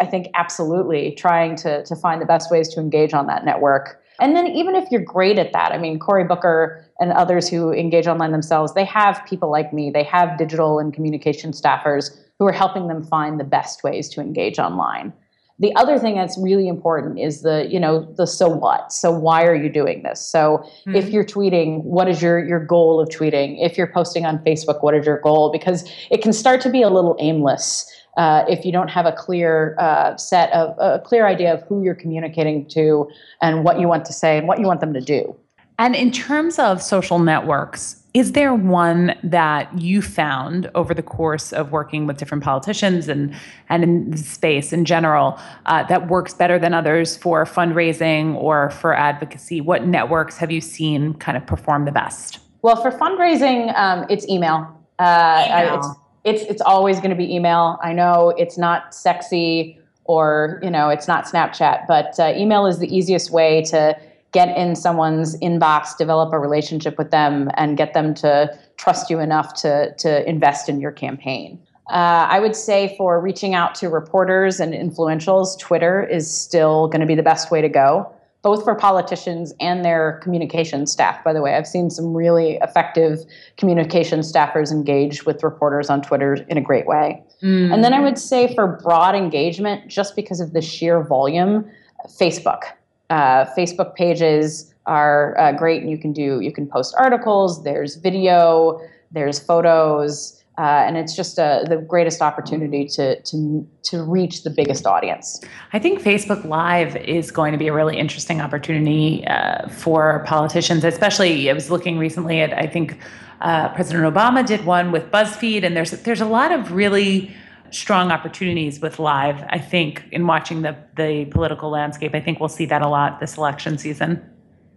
I 0.00 0.06
think 0.06 0.26
absolutely 0.34 1.12
trying 1.12 1.54
to 1.56 1.84
to 1.84 1.94
find 1.94 2.20
the 2.20 2.26
best 2.26 2.50
ways 2.50 2.68
to 2.74 2.80
engage 2.80 3.14
on 3.14 3.28
that 3.28 3.44
network. 3.44 4.02
And 4.20 4.36
then 4.36 4.46
even 4.48 4.74
if 4.76 4.90
you're 4.90 5.02
great 5.02 5.38
at 5.38 5.52
that, 5.52 5.72
I 5.72 5.78
mean, 5.78 5.98
Cory 5.98 6.24
Booker 6.24 6.84
and 7.00 7.12
others 7.12 7.48
who 7.48 7.72
engage 7.72 8.06
online 8.06 8.32
themselves, 8.32 8.74
they 8.74 8.84
have 8.84 9.20
people 9.26 9.50
like 9.50 9.72
me. 9.72 9.90
They 9.90 10.04
have 10.04 10.38
digital 10.38 10.78
and 10.78 10.94
communication 10.94 11.52
staffers 11.52 12.16
who 12.38 12.46
are 12.46 12.52
helping 12.52 12.88
them 12.88 13.02
find 13.02 13.38
the 13.38 13.44
best 13.44 13.82
ways 13.82 14.08
to 14.10 14.20
engage 14.20 14.58
online. 14.58 15.12
The 15.60 15.74
other 15.76 15.98
thing 15.98 16.16
that's 16.16 16.36
really 16.36 16.66
important 16.66 17.20
is 17.20 17.42
the, 17.42 17.68
you 17.70 17.78
know, 17.78 18.12
the 18.16 18.26
so 18.26 18.48
what. 18.48 18.92
So 18.92 19.12
why 19.12 19.44
are 19.44 19.54
you 19.54 19.68
doing 19.68 20.02
this? 20.02 20.20
So 20.20 20.58
mm-hmm. 20.58 20.96
if 20.96 21.10
you're 21.10 21.24
tweeting, 21.24 21.82
what 21.84 22.08
is 22.08 22.20
your 22.20 22.44
your 22.44 22.58
goal 22.58 23.00
of 23.00 23.08
tweeting? 23.08 23.64
If 23.64 23.78
you're 23.78 23.86
posting 23.86 24.26
on 24.26 24.38
Facebook, 24.40 24.82
what 24.82 24.94
is 24.94 25.06
your 25.06 25.20
goal? 25.20 25.52
Because 25.52 25.88
it 26.10 26.22
can 26.22 26.32
start 26.32 26.60
to 26.62 26.70
be 26.70 26.82
a 26.82 26.90
little 26.90 27.16
aimless 27.20 27.88
uh, 28.16 28.44
if 28.48 28.64
you 28.64 28.72
don't 28.72 28.88
have 28.88 29.06
a 29.06 29.12
clear 29.12 29.76
uh, 29.78 30.16
set 30.16 30.52
of 30.52 30.76
a 30.78 31.00
clear 31.04 31.26
idea 31.26 31.54
of 31.54 31.62
who 31.62 31.82
you're 31.82 31.94
communicating 31.94 32.66
to 32.66 33.08
and 33.40 33.64
what 33.64 33.78
you 33.78 33.88
want 33.88 34.04
to 34.06 34.12
say 34.12 34.38
and 34.38 34.48
what 34.48 34.58
you 34.58 34.66
want 34.66 34.80
them 34.80 34.92
to 34.92 35.00
do. 35.00 35.36
And 35.78 35.96
in 35.96 36.12
terms 36.12 36.58
of 36.58 36.82
social 36.82 37.18
networks, 37.18 38.03
is 38.14 38.30
there 38.30 38.54
one 38.54 39.16
that 39.24 39.76
you 39.76 40.00
found 40.00 40.70
over 40.76 40.94
the 40.94 41.02
course 41.02 41.52
of 41.52 41.72
working 41.72 42.06
with 42.06 42.16
different 42.16 42.44
politicians 42.44 43.08
and 43.08 43.34
and 43.68 43.82
in 43.82 44.10
the 44.12 44.16
space 44.16 44.72
in 44.72 44.84
general 44.84 45.38
uh, 45.66 45.82
that 45.88 46.08
works 46.08 46.32
better 46.32 46.56
than 46.56 46.72
others 46.72 47.16
for 47.16 47.44
fundraising 47.44 48.36
or 48.36 48.70
for 48.70 48.94
advocacy? 48.94 49.60
What 49.60 49.86
networks 49.86 50.38
have 50.38 50.52
you 50.52 50.60
seen 50.60 51.14
kind 51.14 51.36
of 51.36 51.44
perform 51.44 51.86
the 51.86 51.92
best? 51.92 52.38
Well, 52.62 52.80
for 52.80 52.92
fundraising, 52.92 53.76
um, 53.76 54.06
it's 54.08 54.26
email. 54.28 54.80
Uh, 55.00 55.44
email. 55.48 55.98
it's, 56.24 56.42
it's 56.42 56.50
it's 56.52 56.62
always 56.62 56.98
going 56.98 57.10
to 57.10 57.16
be 57.16 57.34
email. 57.34 57.80
I 57.82 57.92
know 57.92 58.32
it's 58.38 58.56
not 58.56 58.94
sexy 58.94 59.80
or 60.04 60.60
you 60.62 60.70
know 60.70 60.88
it's 60.88 61.08
not 61.08 61.24
Snapchat, 61.24 61.88
but 61.88 62.18
uh, 62.20 62.32
email 62.36 62.66
is 62.66 62.78
the 62.78 62.96
easiest 62.96 63.32
way 63.32 63.62
to 63.62 63.98
get 64.34 64.54
in 64.58 64.76
someone's 64.76 65.38
inbox, 65.38 65.96
develop 65.96 66.34
a 66.34 66.38
relationship 66.38 66.98
with 66.98 67.10
them, 67.10 67.48
and 67.56 67.78
get 67.78 67.94
them 67.94 68.12
to 68.16 68.54
trust 68.76 69.08
you 69.08 69.18
enough 69.18 69.54
to 69.62 69.94
to 69.94 70.28
invest 70.28 70.68
in 70.68 70.80
your 70.80 70.92
campaign. 70.92 71.58
Uh, 71.88 72.26
I 72.28 72.40
would 72.40 72.56
say 72.56 72.94
for 72.98 73.20
reaching 73.20 73.54
out 73.54 73.74
to 73.76 73.88
reporters 73.88 74.60
and 74.60 74.74
influentials, 74.74 75.58
Twitter 75.58 76.02
is 76.02 76.30
still 76.30 76.88
going 76.88 77.00
to 77.00 77.06
be 77.06 77.14
the 77.14 77.22
best 77.22 77.50
way 77.50 77.62
to 77.62 77.68
go 77.68 78.10
both 78.44 78.62
for 78.62 78.74
politicians 78.74 79.54
and 79.58 79.86
their 79.86 80.20
communication 80.22 80.86
staff, 80.86 81.24
by 81.24 81.32
the 81.32 81.40
way. 81.40 81.54
I've 81.54 81.66
seen 81.66 81.88
some 81.88 82.14
really 82.14 82.58
effective 82.60 83.20
communication 83.56 84.20
staffers 84.20 84.70
engage 84.70 85.24
with 85.24 85.42
reporters 85.42 85.88
on 85.88 86.02
Twitter 86.02 86.34
in 86.34 86.58
a 86.58 86.60
great 86.60 86.86
way. 86.86 87.24
Mm. 87.42 87.72
And 87.72 87.82
then 87.82 87.94
I 87.94 88.00
would 88.00 88.18
say 88.18 88.54
for 88.54 88.78
broad 88.82 89.14
engagement, 89.14 89.88
just 89.88 90.14
because 90.14 90.40
of 90.40 90.52
the 90.52 90.60
sheer 90.60 91.02
volume, 91.02 91.64
Facebook. 92.06 92.64
Uh, 93.10 93.44
Facebook 93.56 93.94
pages 93.94 94.74
are 94.86 95.38
uh, 95.38 95.52
great, 95.52 95.82
and 95.82 95.90
you 95.90 95.98
can 95.98 96.12
do 96.12 96.40
you 96.40 96.52
can 96.52 96.66
post 96.66 96.94
articles. 96.98 97.62
There's 97.64 97.96
video, 97.96 98.80
there's 99.12 99.38
photos, 99.38 100.42
uh, 100.58 100.62
and 100.86 100.96
it's 100.96 101.16
just 101.16 101.38
a, 101.38 101.64
the 101.68 101.76
greatest 101.76 102.22
opportunity 102.22 102.86
to, 102.86 103.20
to, 103.22 103.66
to 103.82 104.02
reach 104.04 104.44
the 104.44 104.50
biggest 104.50 104.86
audience. 104.86 105.40
I 105.72 105.78
think 105.78 106.00
Facebook 106.00 106.44
Live 106.44 106.96
is 106.96 107.30
going 107.30 107.52
to 107.52 107.58
be 107.58 107.68
a 107.68 107.72
really 107.72 107.98
interesting 107.98 108.40
opportunity 108.40 109.26
uh, 109.26 109.68
for 109.68 110.22
politicians, 110.26 110.84
especially. 110.84 111.50
I 111.50 111.52
was 111.54 111.70
looking 111.70 111.98
recently 111.98 112.40
at, 112.40 112.52
I 112.52 112.66
think 112.68 112.98
uh, 113.40 113.70
President 113.70 114.04
Obama 114.12 114.46
did 114.46 114.64
one 114.64 114.92
with 114.92 115.10
BuzzFeed, 115.10 115.64
and 115.64 115.76
there's, 115.76 115.90
there's 115.90 116.20
a 116.20 116.26
lot 116.26 116.52
of 116.52 116.72
really 116.72 117.34
strong 117.70 118.10
opportunities 118.10 118.80
with 118.80 118.98
live. 118.98 119.44
I 119.48 119.58
think 119.58 120.04
in 120.12 120.26
watching 120.26 120.62
the, 120.62 120.76
the 120.96 121.26
political 121.26 121.70
landscape, 121.70 122.14
I 122.14 122.20
think 122.20 122.40
we'll 122.40 122.48
see 122.48 122.66
that 122.66 122.82
a 122.82 122.88
lot 122.88 123.20
this 123.20 123.36
election 123.36 123.78
season. 123.78 124.22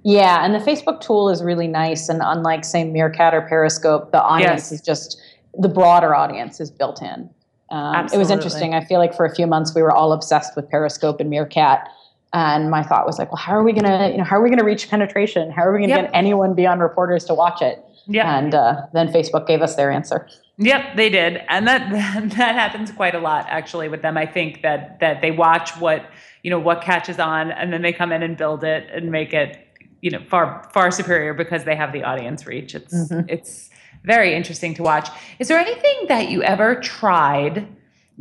Yeah, 0.03 0.45
and 0.45 0.53
the 0.53 0.59
Facebook 0.59 1.01
tool 1.01 1.29
is 1.29 1.43
really 1.43 1.67
nice. 1.67 2.07
And 2.09 2.21
unlike, 2.23 2.63
say, 2.63 2.83
Meerkat 2.85 3.33
or 3.33 3.41
Periscope, 3.41 4.11
the 4.11 4.21
audience 4.21 4.71
yes. 4.71 4.71
is 4.71 4.81
just 4.81 5.21
the 5.57 5.67
broader 5.67 6.15
audience 6.15 6.59
is 6.59 6.71
built 6.71 7.01
in. 7.01 7.29
Um, 7.69 8.07
it 8.13 8.17
was 8.17 8.31
interesting. 8.31 8.73
I 8.73 8.85
feel 8.85 8.99
like 8.99 9.13
for 9.13 9.25
a 9.25 9.35
few 9.35 9.45
months 9.45 9.75
we 9.75 9.81
were 9.81 9.91
all 9.91 10.13
obsessed 10.13 10.55
with 10.55 10.69
Periscope 10.69 11.19
and 11.19 11.29
Meerkat, 11.29 11.89
and 12.31 12.69
my 12.69 12.83
thought 12.83 13.05
was 13.05 13.19
like, 13.19 13.31
well, 13.31 13.41
how 13.41 13.53
are 13.53 13.63
we 13.63 13.73
gonna, 13.73 14.09
you 14.11 14.17
know, 14.17 14.23
how 14.23 14.37
are 14.37 14.41
we 14.41 14.49
gonna 14.49 14.63
reach 14.63 14.89
penetration? 14.89 15.51
How 15.51 15.63
are 15.63 15.73
we 15.73 15.79
gonna 15.79 15.89
yep. 15.93 16.05
get 16.05 16.11
anyone 16.15 16.53
beyond 16.53 16.81
reporters 16.81 17.25
to 17.25 17.33
watch 17.33 17.61
it? 17.61 17.83
Yeah. 18.05 18.37
And 18.37 18.55
uh, 18.55 18.83
then 18.93 19.09
Facebook 19.09 19.47
gave 19.47 19.61
us 19.61 19.75
their 19.75 19.91
answer. 19.91 20.27
Yep, 20.59 20.95
they 20.95 21.09
did, 21.09 21.41
and 21.49 21.67
that 21.67 21.89
that 22.37 22.55
happens 22.55 22.91
quite 22.91 23.13
a 23.13 23.19
lot 23.19 23.45
actually 23.47 23.89
with 23.89 24.01
them. 24.01 24.17
I 24.17 24.25
think 24.25 24.63
that 24.63 24.99
that 24.99 25.21
they 25.21 25.31
watch 25.31 25.77
what 25.77 26.09
you 26.43 26.49
know 26.49 26.59
what 26.59 26.81
catches 26.81 27.19
on, 27.19 27.51
and 27.51 27.71
then 27.71 27.81
they 27.81 27.93
come 27.93 28.11
in 28.11 28.23
and 28.23 28.35
build 28.35 28.63
it 28.63 28.89
and 28.91 29.11
make 29.11 29.33
it 29.33 29.67
you 30.01 30.09
know 30.09 30.21
far 30.27 30.67
far 30.73 30.89
superior 30.89 31.33
because 31.33 31.63
they 31.63 31.75
have 31.75 31.93
the 31.93 32.03
audience 32.03 32.47
reach. 32.47 32.73
It's 32.73 32.93
mm-hmm. 32.93 33.29
it's 33.29 33.69
very 34.03 34.33
interesting 34.33 34.73
to 34.75 34.83
watch. 34.83 35.09
Is 35.37 35.47
there 35.47 35.59
anything 35.59 36.07
that 36.07 36.29
you 36.29 36.41
ever 36.41 36.75
tried 36.75 37.67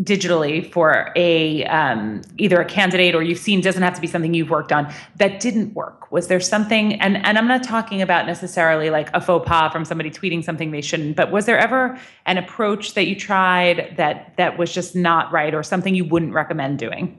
digitally 0.02 0.70
for 0.72 1.10
a 1.16 1.64
um, 1.64 2.20
either 2.36 2.60
a 2.60 2.64
candidate 2.64 3.14
or 3.14 3.22
you've 3.22 3.38
seen 3.38 3.60
doesn't 3.60 3.82
have 3.82 3.94
to 3.94 4.00
be 4.00 4.06
something 4.06 4.34
you've 4.34 4.50
worked 4.50 4.72
on 4.72 4.92
that 5.16 5.40
didn't 5.40 5.74
work? 5.74 6.12
Was 6.12 6.28
there 6.28 6.40
something? 6.40 7.00
And 7.00 7.16
and 7.24 7.38
I'm 7.38 7.48
not 7.48 7.62
talking 7.62 8.02
about 8.02 8.26
necessarily 8.26 8.90
like 8.90 9.08
a 9.14 9.20
faux 9.20 9.48
pas 9.48 9.72
from 9.72 9.84
somebody 9.84 10.10
tweeting 10.10 10.44
something 10.44 10.70
they 10.70 10.82
shouldn't, 10.82 11.16
but 11.16 11.32
was 11.32 11.46
there 11.46 11.58
ever 11.58 11.98
an 12.26 12.36
approach 12.36 12.94
that 12.94 13.06
you 13.06 13.16
tried 13.16 13.94
that 13.96 14.36
that 14.36 14.58
was 14.58 14.72
just 14.72 14.94
not 14.94 15.32
right 15.32 15.54
or 15.54 15.62
something 15.62 15.94
you 15.94 16.04
wouldn't 16.04 16.34
recommend 16.34 16.78
doing? 16.78 17.18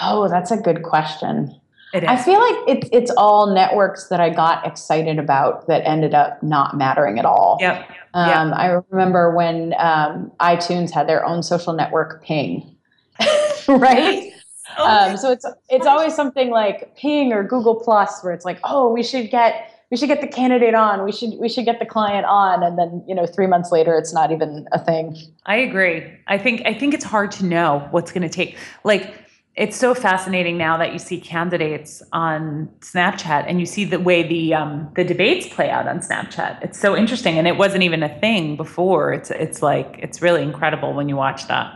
Oh, 0.00 0.28
that's 0.28 0.50
a 0.50 0.56
good 0.56 0.82
question. 0.82 1.60
I 1.94 2.16
feel 2.16 2.40
like 2.40 2.56
it's 2.68 2.88
it's 2.92 3.10
all 3.16 3.54
networks 3.54 4.08
that 4.08 4.20
I 4.20 4.30
got 4.30 4.66
excited 4.66 5.18
about 5.18 5.66
that 5.68 5.86
ended 5.86 6.14
up 6.14 6.42
not 6.42 6.76
mattering 6.76 7.18
at 7.18 7.24
all. 7.24 7.58
Yep. 7.60 7.88
Um, 8.14 8.48
yep. 8.48 8.58
I 8.58 8.80
remember 8.90 9.34
when 9.34 9.74
um, 9.78 10.32
iTunes 10.40 10.90
had 10.90 11.08
their 11.08 11.24
own 11.24 11.42
social 11.42 11.72
network, 11.72 12.22
Ping, 12.22 12.76
right? 13.68 14.32
Oh, 14.78 15.10
um, 15.10 15.16
so 15.16 15.30
it's 15.30 15.46
it's 15.68 15.86
always 15.86 16.14
something 16.14 16.50
like 16.50 16.96
Ping 16.96 17.32
or 17.32 17.42
Google 17.44 17.76
Plus, 17.76 18.22
where 18.22 18.32
it's 18.32 18.44
like, 18.44 18.58
oh, 18.64 18.92
we 18.92 19.02
should 19.02 19.30
get 19.30 19.72
we 19.90 19.96
should 19.96 20.08
get 20.08 20.20
the 20.20 20.26
candidate 20.26 20.74
on, 20.74 21.04
we 21.04 21.12
should 21.12 21.34
we 21.38 21.48
should 21.48 21.64
get 21.64 21.78
the 21.78 21.86
client 21.86 22.26
on, 22.26 22.62
and 22.62 22.76
then 22.78 23.04
you 23.06 23.14
know 23.14 23.26
three 23.26 23.46
months 23.46 23.70
later, 23.70 23.96
it's 23.96 24.12
not 24.12 24.32
even 24.32 24.66
a 24.72 24.78
thing. 24.78 25.16
I 25.46 25.56
agree. 25.56 26.04
I 26.26 26.38
think 26.38 26.62
I 26.64 26.74
think 26.74 26.94
it's 26.94 27.04
hard 27.04 27.30
to 27.32 27.46
know 27.46 27.86
what's 27.92 28.12
going 28.12 28.22
to 28.22 28.28
take 28.28 28.56
like 28.82 29.25
it's 29.56 29.76
so 29.76 29.94
fascinating 29.94 30.58
now 30.58 30.76
that 30.76 30.92
you 30.92 30.98
see 30.98 31.18
candidates 31.18 32.02
on 32.12 32.68
Snapchat 32.80 33.46
and 33.48 33.58
you 33.58 33.64
see 33.64 33.84
the 33.86 33.98
way 33.98 34.22
the 34.22 34.52
um, 34.52 34.90
the 34.94 35.04
debates 35.04 35.48
play 35.48 35.70
out 35.70 35.88
on 35.88 36.00
Snapchat. 36.00 36.62
It's 36.62 36.78
so 36.78 36.94
interesting, 36.94 37.38
and 37.38 37.48
it 37.48 37.56
wasn't 37.56 37.82
even 37.82 38.02
a 38.02 38.20
thing 38.20 38.56
before. 38.56 39.14
It's 39.14 39.30
it's 39.30 39.62
like 39.62 39.98
it's 40.02 40.20
really 40.20 40.42
incredible 40.42 40.92
when 40.92 41.08
you 41.08 41.16
watch 41.16 41.48
that. 41.48 41.74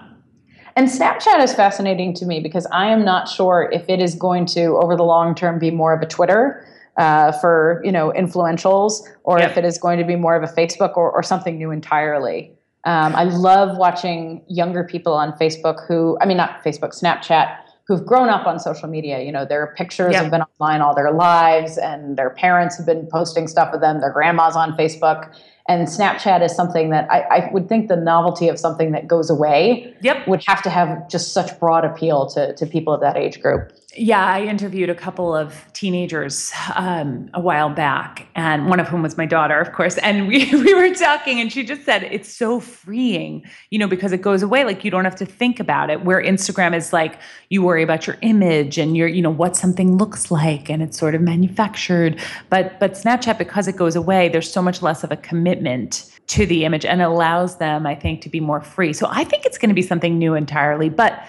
And 0.76 0.88
Snapchat 0.88 1.42
is 1.42 1.54
fascinating 1.54 2.14
to 2.14 2.26
me 2.26 2.40
because 2.40 2.66
I 2.70 2.86
am 2.88 3.04
not 3.04 3.28
sure 3.28 3.70
if 3.72 3.88
it 3.88 4.00
is 4.00 4.14
going 4.14 4.46
to, 4.46 4.76
over 4.76 4.94
the 4.94 5.02
long 5.02 5.34
term, 5.34 5.58
be 5.58 5.70
more 5.70 5.92
of 5.92 6.00
a 6.00 6.06
Twitter 6.06 6.66
uh, 6.98 7.32
for 7.32 7.80
you 7.82 7.92
know 7.92 8.12
influentials, 8.14 9.00
or 9.24 9.38
yep. 9.38 9.52
if 9.52 9.56
it 9.56 9.64
is 9.64 9.78
going 9.78 9.98
to 9.98 10.04
be 10.04 10.16
more 10.16 10.36
of 10.36 10.42
a 10.42 10.52
Facebook 10.52 10.98
or, 10.98 11.10
or 11.10 11.22
something 11.22 11.56
new 11.56 11.70
entirely. 11.70 12.52
Um, 12.84 13.14
I 13.14 13.24
love 13.24 13.76
watching 13.76 14.42
younger 14.48 14.84
people 14.84 15.12
on 15.12 15.32
Facebook 15.34 15.86
who, 15.86 16.16
I 16.22 16.24
mean, 16.24 16.38
not 16.38 16.64
Facebook, 16.64 16.98
Snapchat, 16.98 17.58
who've 17.90 18.06
grown 18.06 18.28
up 18.28 18.46
on 18.46 18.60
social 18.60 18.88
media. 18.88 19.20
You 19.20 19.32
know, 19.32 19.44
their 19.44 19.74
pictures 19.76 20.12
Yep. 20.12 20.22
have 20.22 20.30
been 20.30 20.42
online 20.60 20.80
all 20.80 20.94
their 20.94 21.10
lives, 21.10 21.76
and 21.76 22.16
their 22.16 22.30
parents 22.30 22.76
have 22.76 22.86
been 22.86 23.08
posting 23.10 23.48
stuff 23.48 23.72
with 23.72 23.80
them. 23.80 24.00
Their 24.00 24.12
grandma's 24.12 24.54
on 24.54 24.76
Facebook, 24.76 25.28
and 25.68 25.88
Snapchat 25.88 26.40
is 26.40 26.54
something 26.54 26.90
that 26.90 27.10
I, 27.10 27.20
I 27.22 27.50
would 27.52 27.68
think 27.68 27.88
the 27.88 27.96
novelty 27.96 28.48
of 28.48 28.60
something 28.60 28.92
that 28.92 29.08
goes 29.08 29.28
away 29.28 29.92
Yep. 30.02 30.28
would 30.28 30.44
have 30.46 30.62
to 30.62 30.70
have 30.70 31.08
just 31.08 31.32
such 31.32 31.58
broad 31.58 31.84
appeal 31.84 32.26
to 32.28 32.54
to 32.54 32.64
people 32.64 32.94
of 32.94 33.00
that 33.00 33.16
age 33.16 33.42
group. 33.42 33.72
Yeah, 33.96 34.24
I 34.24 34.42
interviewed 34.42 34.88
a 34.88 34.94
couple 34.94 35.34
of 35.34 35.64
teenagers 35.72 36.52
um, 36.76 37.28
a 37.34 37.40
while 37.40 37.70
back, 37.70 38.28
and 38.36 38.68
one 38.68 38.78
of 38.78 38.86
whom 38.86 39.02
was 39.02 39.16
my 39.16 39.26
daughter, 39.26 39.58
of 39.58 39.72
course. 39.72 39.98
And 39.98 40.28
we, 40.28 40.44
we 40.54 40.74
were 40.74 40.94
talking, 40.94 41.40
and 41.40 41.52
she 41.52 41.64
just 41.64 41.84
said 41.84 42.04
it's 42.04 42.32
so 42.32 42.60
freeing, 42.60 43.42
you 43.70 43.78
know, 43.78 43.88
because 43.88 44.12
it 44.12 44.22
goes 44.22 44.42
away. 44.42 44.64
Like 44.64 44.84
you 44.84 44.92
don't 44.92 45.04
have 45.04 45.16
to 45.16 45.26
think 45.26 45.58
about 45.58 45.90
it. 45.90 46.04
Where 46.04 46.22
Instagram 46.22 46.74
is 46.76 46.92
like 46.92 47.18
you 47.48 47.62
worry 47.62 47.82
about 47.82 48.06
your 48.06 48.16
image 48.22 48.78
and 48.78 48.96
your, 48.96 49.08
you 49.08 49.22
know, 49.22 49.30
what 49.30 49.56
something 49.56 49.98
looks 49.98 50.30
like, 50.30 50.70
and 50.70 50.82
it's 50.82 50.96
sort 50.96 51.16
of 51.16 51.20
manufactured. 51.20 52.20
But 52.48 52.78
but 52.78 52.92
Snapchat, 52.92 53.38
because 53.38 53.66
it 53.66 53.76
goes 53.76 53.96
away, 53.96 54.28
there's 54.28 54.50
so 54.50 54.62
much 54.62 54.82
less 54.82 55.02
of 55.02 55.10
a 55.10 55.16
commitment 55.16 56.06
to 56.28 56.46
the 56.46 56.64
image, 56.64 56.84
and 56.84 57.02
allows 57.02 57.56
them, 57.56 57.88
I 57.88 57.96
think, 57.96 58.20
to 58.22 58.28
be 58.28 58.38
more 58.38 58.60
free. 58.60 58.92
So 58.92 59.08
I 59.10 59.24
think 59.24 59.44
it's 59.46 59.58
going 59.58 59.70
to 59.70 59.74
be 59.74 59.82
something 59.82 60.16
new 60.16 60.34
entirely, 60.34 60.88
but 60.88 61.24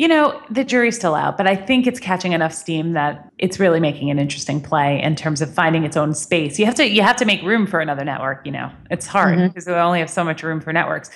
you 0.00 0.08
know, 0.08 0.40
the 0.48 0.64
jury's 0.64 0.96
still 0.96 1.14
out, 1.14 1.36
but 1.36 1.46
I 1.46 1.54
think 1.54 1.86
it's 1.86 2.00
catching 2.00 2.32
enough 2.32 2.54
steam 2.54 2.94
that 2.94 3.30
it's 3.36 3.60
really 3.60 3.80
making 3.80 4.10
an 4.10 4.18
interesting 4.18 4.58
play 4.58 4.98
in 5.02 5.14
terms 5.14 5.42
of 5.42 5.52
finding 5.52 5.84
its 5.84 5.94
own 5.94 6.14
space. 6.14 6.58
You 6.58 6.64
have 6.64 6.74
to 6.76 6.88
you 6.88 7.02
have 7.02 7.16
to 7.16 7.26
make 7.26 7.42
room 7.42 7.66
for 7.66 7.80
another 7.80 8.02
network, 8.02 8.46
you 8.46 8.50
know. 8.52 8.70
It's 8.90 9.06
hard 9.06 9.36
Mhm. 9.38 9.48
because 9.48 9.66
we 9.66 9.74
only 9.74 9.98
have 9.98 10.08
so 10.08 10.24
much 10.24 10.42
room 10.42 10.58
for 10.62 10.72
networks. 10.72 11.10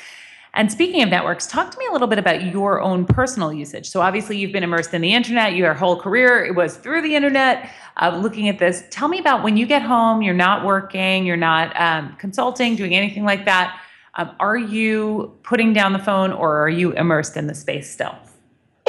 And 0.53 0.71
speaking 0.71 1.03
of 1.03 1.09
networks, 1.09 1.47
talk 1.47 1.71
to 1.71 1.79
me 1.79 1.87
a 1.89 1.93
little 1.93 2.07
bit 2.07 2.19
about 2.19 2.45
your 2.53 2.83
own 2.83 3.07
personal 3.07 3.55
usage. 3.55 3.87
So 3.89 4.03
obviously 4.03 4.37
you've 4.37 4.53
been 4.53 4.63
immersed 4.63 4.93
in 4.93 5.01
the 5.01 5.15
internet, 5.15 5.55
your 5.55 5.73
whole 5.73 5.97
career 5.99 6.45
it 6.45 6.55
was 6.55 6.77
through 6.77 7.01
the 7.01 7.17
internet. 7.17 7.71
Uh, 7.97 8.19
looking 8.23 8.51
at 8.51 8.59
this, 8.59 8.85
tell 8.91 9.09
me 9.09 9.19
about 9.19 9.43
when 9.43 9.57
you 9.57 9.65
get 9.65 9.81
home, 9.81 10.21
you're 10.21 10.35
not 10.35 10.63
working, 10.63 11.25
you're 11.25 11.39
not 11.39 11.73
um, 11.81 12.15
consulting, 12.19 12.77
doing 12.77 12.95
anything 12.95 13.25
like 13.25 13.47
that. 13.47 13.81
Um, 14.17 14.33
are 14.41 14.59
you 14.59 15.33
putting 15.43 15.73
down 15.73 15.95
the 15.95 15.99
phone 16.11 16.33
or 16.33 16.59
are 16.63 16.69
you 16.69 16.93
immersed 16.93 17.39
in 17.39 17.47
the 17.47 17.55
space 17.55 17.91
still? 17.91 18.15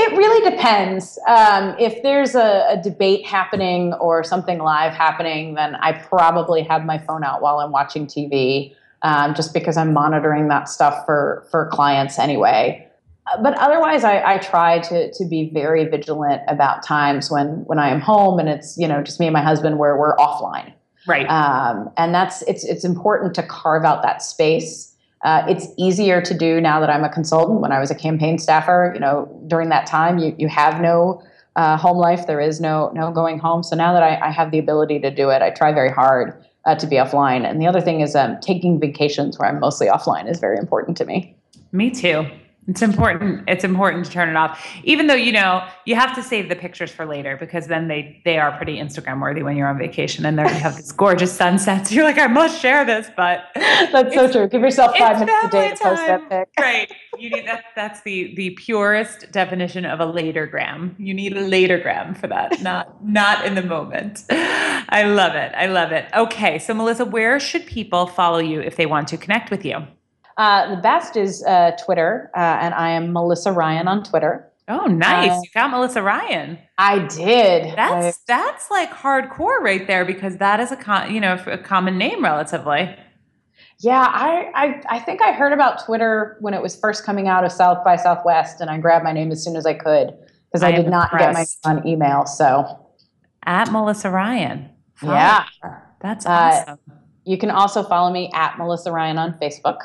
It 0.06 0.16
really 0.16 0.50
depends. 0.52 1.18
Um, 1.28 1.76
if 1.80 2.02
there's 2.04 2.36
a, 2.36 2.66
a 2.70 2.82
debate 2.82 3.26
happening 3.26 3.94
or 3.94 4.24
something 4.24 4.60
live 4.60 4.94
happening, 4.94 5.56
then 5.56 5.76
I 5.76 5.94
probably 5.94 6.62
have 6.64 6.86
my 6.86 6.98
phone 6.98 7.24
out 7.24 7.42
while 7.42 7.60
I'm 7.60 7.72
watching 7.72 8.06
TV, 8.06 8.76
um, 9.02 9.34
just 9.34 9.54
because 9.54 9.78
I'm 9.78 9.94
monitoring 9.94 10.48
that 10.50 10.70
stuff 10.70 11.06
for 11.06 11.48
for 11.50 11.68
clients 11.72 12.20
anyway. 12.20 12.88
Uh, 13.34 13.42
But 13.42 13.58
otherwise, 13.58 14.04
I, 14.04 14.36
I 14.36 14.38
try 14.38 14.80
to 14.80 15.12
to 15.12 15.26
be 15.26 15.50
very 15.52 15.86
vigilant 15.86 16.42
about 16.48 16.84
times 16.84 17.32
when 17.32 17.64
when 17.66 17.80
I 17.80 17.90
am 17.90 18.00
home 18.00 18.40
and 18.40 18.48
it's 18.50 18.78
you 18.78 18.88
know 18.88 19.02
just 19.02 19.20
me 19.20 19.26
and 19.28 19.34
my 19.34 19.42
husband 19.42 19.80
where 19.80 19.98
we're 19.98 20.16
offline 20.18 20.74
Right. 21.08 21.28
um, 21.30 21.92
and 21.98 22.14
that's 22.16 22.42
it's 22.44 22.64
it's 22.64 22.84
important 22.84 23.36
to 23.36 23.44
carve 23.44 23.84
out 23.86 24.02
that 24.04 24.22
space. 24.22 24.95
Uh, 25.26 25.44
it's 25.50 25.68
easier 25.76 26.22
to 26.22 26.36
do 26.36 26.62
now 26.62 26.80
that 26.80 26.90
I'm 26.90 27.04
a 27.04 27.10
consultant. 27.10 27.60
When 27.60 27.72
I 27.72 27.80
was 27.80 27.90
a 27.90 27.96
campaign 27.96 28.38
staffer, 28.38 28.92
you 28.94 29.00
know, 29.00 29.28
during 29.48 29.70
that 29.70 29.88
time, 29.88 30.20
you 30.20 30.36
you 30.38 30.48
have 30.48 30.80
no 30.80 31.22
uh, 31.56 31.78
home 31.78 31.98
life. 31.98 32.28
There 32.28 32.40
is 32.40 32.62
no 32.62 32.92
no 32.94 33.12
going 33.12 33.40
home. 33.40 33.64
So 33.64 33.76
now 33.76 33.92
that 33.94 34.04
I, 34.04 34.28
I 34.28 34.30
have 34.30 34.52
the 34.52 34.60
ability 34.60 35.00
to 35.00 35.10
do 35.10 35.32
it, 35.32 35.42
I 35.42 35.50
try 35.50 35.74
very 35.74 35.92
hard 35.92 36.46
uh, 36.66 36.76
to 36.76 36.86
be 36.86 36.98
offline. 36.98 37.50
And 37.50 37.60
the 37.60 37.66
other 37.66 37.82
thing 37.82 38.02
is 38.02 38.16
um, 38.16 38.40
taking 38.40 38.80
vacations 38.80 39.40
where 39.40 39.50
I'm 39.50 39.60
mostly 39.60 39.88
offline 39.88 40.30
is 40.30 40.40
very 40.40 40.60
important 40.60 40.96
to 40.98 41.06
me. 41.06 41.36
Me 41.72 41.90
too. 41.90 42.28
It's 42.68 42.82
important. 42.82 43.44
It's 43.48 43.64
important 43.64 44.06
to 44.06 44.12
turn 44.12 44.30
it 44.30 44.36
off, 44.36 44.66
even 44.84 45.06
though 45.06 45.14
you 45.14 45.32
know 45.32 45.68
you 45.86 45.96
have 45.96 46.16
to 46.16 46.24
save 46.24 46.50
the 46.50 46.56
pictures 46.56 46.92
for 46.92 47.06
later 47.06 47.38
because 47.38 47.68
then 47.68 47.88
they 47.88 48.22
they 48.26 48.40
are 48.40 48.56
pretty 48.58 48.78
Instagram 48.78 49.22
worthy 49.22 49.44
when 49.44 49.56
you're 49.56 49.68
on 49.68 49.78
vacation 49.78 50.26
and 50.26 50.38
there 50.38 50.48
you 50.48 50.60
have 50.60 50.76
these 50.76 50.92
gorgeous 50.92 51.32
sunsets. 51.32 51.92
You're 51.92 52.04
like, 52.04 52.18
I 52.18 52.26
must 52.28 52.60
share 52.60 52.84
this, 52.84 53.08
but 53.16 53.44
That's 53.56 54.16
so 54.16 54.32
true. 54.32 54.48
Give 54.48 54.62
yourself 54.62 54.98
five 54.98 55.20
minutes 55.20 55.46
a 55.46 55.50
day 55.50 55.70
to 55.70 55.84
post 55.84 56.08
that 56.08 56.30
pic. 56.30 56.50
right. 56.60 56.92
You 57.20 57.30
need 57.30 57.48
that. 57.48 57.66
That's 57.76 58.02
the 58.02 58.34
the 58.36 58.52
purest 58.52 59.32
definition 59.32 59.86
of 59.86 60.00
a 60.00 60.06
latergram. 60.06 60.96
You 60.98 61.14
need 61.14 61.38
a 61.38 61.48
latergram 61.48 62.18
for 62.18 62.28
that, 62.28 62.62
not 62.62 63.06
not 63.06 63.46
in 63.46 63.54
the 63.54 63.64
moment. 63.64 64.24
I 64.30 65.04
love 65.04 65.36
it. 65.36 65.54
I 65.56 65.68
love 65.68 65.92
it. 65.92 66.08
Okay, 66.16 66.58
so 66.58 66.74
Melissa, 66.74 67.06
where 67.06 67.40
should 67.40 67.66
people 67.68 68.08
follow 68.08 68.40
you 68.40 68.60
if 68.60 68.76
they 68.76 68.86
want 68.86 69.08
to 69.10 69.18
connect 69.18 69.52
with 69.52 69.66
you? 69.66 69.86
Uh, 70.38 70.76
the 70.76 70.82
best 70.82 71.16
is 71.16 71.44
uh, 71.46 71.72
Twitter, 71.84 72.30
uh, 72.36 72.40
and 72.40 72.74
I 72.74 72.90
am 72.92 73.14
Melissa 73.14 73.52
Ryan 73.52 73.88
on 73.88 74.04
Twitter. 74.04 74.52
Oh, 74.68 74.86
nice. 74.88 75.32
Uh, 75.32 75.42
you 75.44 75.50
got 75.54 75.70
Melissa 75.72 76.02
Ryan. 76.02 76.58
I 76.78 77.00
did. 77.08 77.76
That's 77.76 78.18
that's 78.28 78.72
like 78.72 78.92
hardcore 78.92 79.60
right 79.62 79.86
there 79.88 80.04
because 80.06 80.38
that 80.38 80.60
is 80.60 80.72
a 80.72 80.76
con, 80.76 81.14
you 81.14 81.22
know 81.22 81.40
a 81.46 81.58
common 81.58 81.98
name 81.98 82.24
relatively. 82.24 82.96
Yeah, 83.80 84.02
I, 84.10 84.52
I 84.56 84.82
I 84.96 85.00
think 85.00 85.22
I 85.22 85.32
heard 85.34 85.54
about 85.54 85.86
Twitter 85.86 86.38
when 86.40 86.54
it 86.54 86.62
was 86.62 86.76
first 86.76 87.06
coming 87.06 87.28
out 87.28 87.46
of 87.46 87.52
South 87.52 87.84
by 87.84 87.96
Southwest, 87.96 88.60
and 88.60 88.70
I 88.70 88.78
grabbed 88.80 89.04
my 89.06 89.12
name 89.14 89.32
as 89.32 89.44
soon 89.44 89.56
as 89.56 89.66
I 89.66 89.74
could 89.76 90.14
because 90.52 90.64
I, 90.64 90.70
I 90.70 90.72
did 90.72 90.88
not 90.88 91.12
get 91.12 91.20
my 91.20 91.28
impressed. 91.42 91.66
name 91.66 91.78
on 91.78 91.88
email. 91.88 92.26
So 92.26 92.80
At 93.46 93.72
Melissa 93.72 94.10
Ryan. 94.10 94.70
Follow 94.96 95.14
Yeah. 95.14 95.44
her. 95.62 95.84
That's 96.02 96.26
Uh, 96.26 96.30
awesome. 96.32 96.80
you 97.26 97.38
can 97.38 97.52
also 97.52 97.84
follow 97.84 98.12
me 98.12 98.32
at 98.34 98.58
Melissa 98.58 98.92
Ryan 98.92 99.18
on 99.18 99.34
Facebook. 99.40 99.78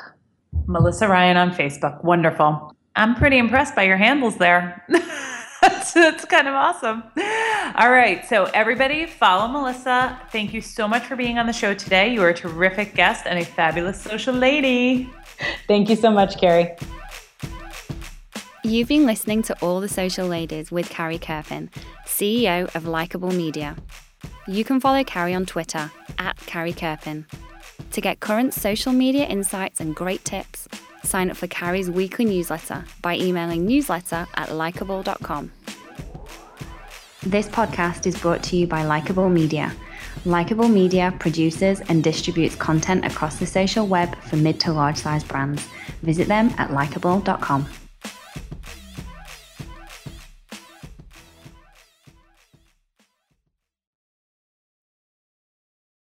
Melissa 0.66 1.08
Ryan 1.08 1.36
on 1.36 1.50
Facebook. 1.52 2.02
Wonderful. 2.04 2.74
I'm 2.96 3.14
pretty 3.14 3.38
impressed 3.38 3.74
by 3.74 3.84
your 3.84 3.96
handles 3.96 4.36
there. 4.36 4.84
that's, 5.60 5.92
that's 5.92 6.24
kind 6.24 6.48
of 6.48 6.54
awesome. 6.54 7.02
All 7.76 7.90
right. 7.90 8.24
So, 8.28 8.44
everybody, 8.46 9.06
follow 9.06 9.48
Melissa. 9.48 10.20
Thank 10.30 10.52
you 10.52 10.60
so 10.60 10.88
much 10.88 11.04
for 11.04 11.16
being 11.16 11.38
on 11.38 11.46
the 11.46 11.52
show 11.52 11.74
today. 11.74 12.12
You 12.12 12.22
are 12.22 12.30
a 12.30 12.34
terrific 12.34 12.94
guest 12.94 13.26
and 13.26 13.38
a 13.38 13.44
fabulous 13.44 14.00
social 14.00 14.34
lady. 14.34 15.10
Thank 15.66 15.88
you 15.88 15.96
so 15.96 16.10
much, 16.10 16.38
Carrie. 16.38 16.76
You've 18.62 18.88
been 18.88 19.06
listening 19.06 19.42
to 19.44 19.56
All 19.62 19.80
the 19.80 19.88
Social 19.88 20.26
Ladies 20.26 20.70
with 20.70 20.90
Carrie 20.90 21.18
Kerpen, 21.18 21.70
CEO 22.04 22.74
of 22.74 22.86
Likeable 22.86 23.32
Media. 23.32 23.74
You 24.46 24.64
can 24.64 24.80
follow 24.80 25.02
Carrie 25.02 25.34
on 25.34 25.46
Twitter 25.46 25.90
at 26.18 26.36
Carrie 26.36 26.74
Kerpen. 26.74 27.24
To 27.92 28.00
get 28.00 28.20
current 28.20 28.54
social 28.54 28.92
media 28.92 29.26
insights 29.26 29.80
and 29.80 29.94
great 29.94 30.24
tips, 30.24 30.68
sign 31.02 31.30
up 31.30 31.36
for 31.36 31.48
Carrie's 31.48 31.90
weekly 31.90 32.24
newsletter 32.24 32.84
by 33.02 33.16
emailing 33.16 33.66
newsletter 33.66 34.26
at 34.34 34.54
likeable.com. 34.54 35.50
This 37.22 37.48
podcast 37.48 38.06
is 38.06 38.18
brought 38.18 38.42
to 38.44 38.56
you 38.56 38.66
by 38.66 38.84
Likeable 38.84 39.28
Media. 39.28 39.72
Likeable 40.24 40.68
Media 40.68 41.14
produces 41.18 41.80
and 41.88 42.02
distributes 42.02 42.54
content 42.54 43.04
across 43.04 43.38
the 43.38 43.46
social 43.46 43.86
web 43.86 44.16
for 44.22 44.36
mid 44.36 44.60
to 44.60 44.72
large 44.72 44.96
size 44.96 45.24
brands. 45.24 45.66
Visit 46.02 46.28
them 46.28 46.54
at 46.58 46.72
likeable.com. 46.72 47.66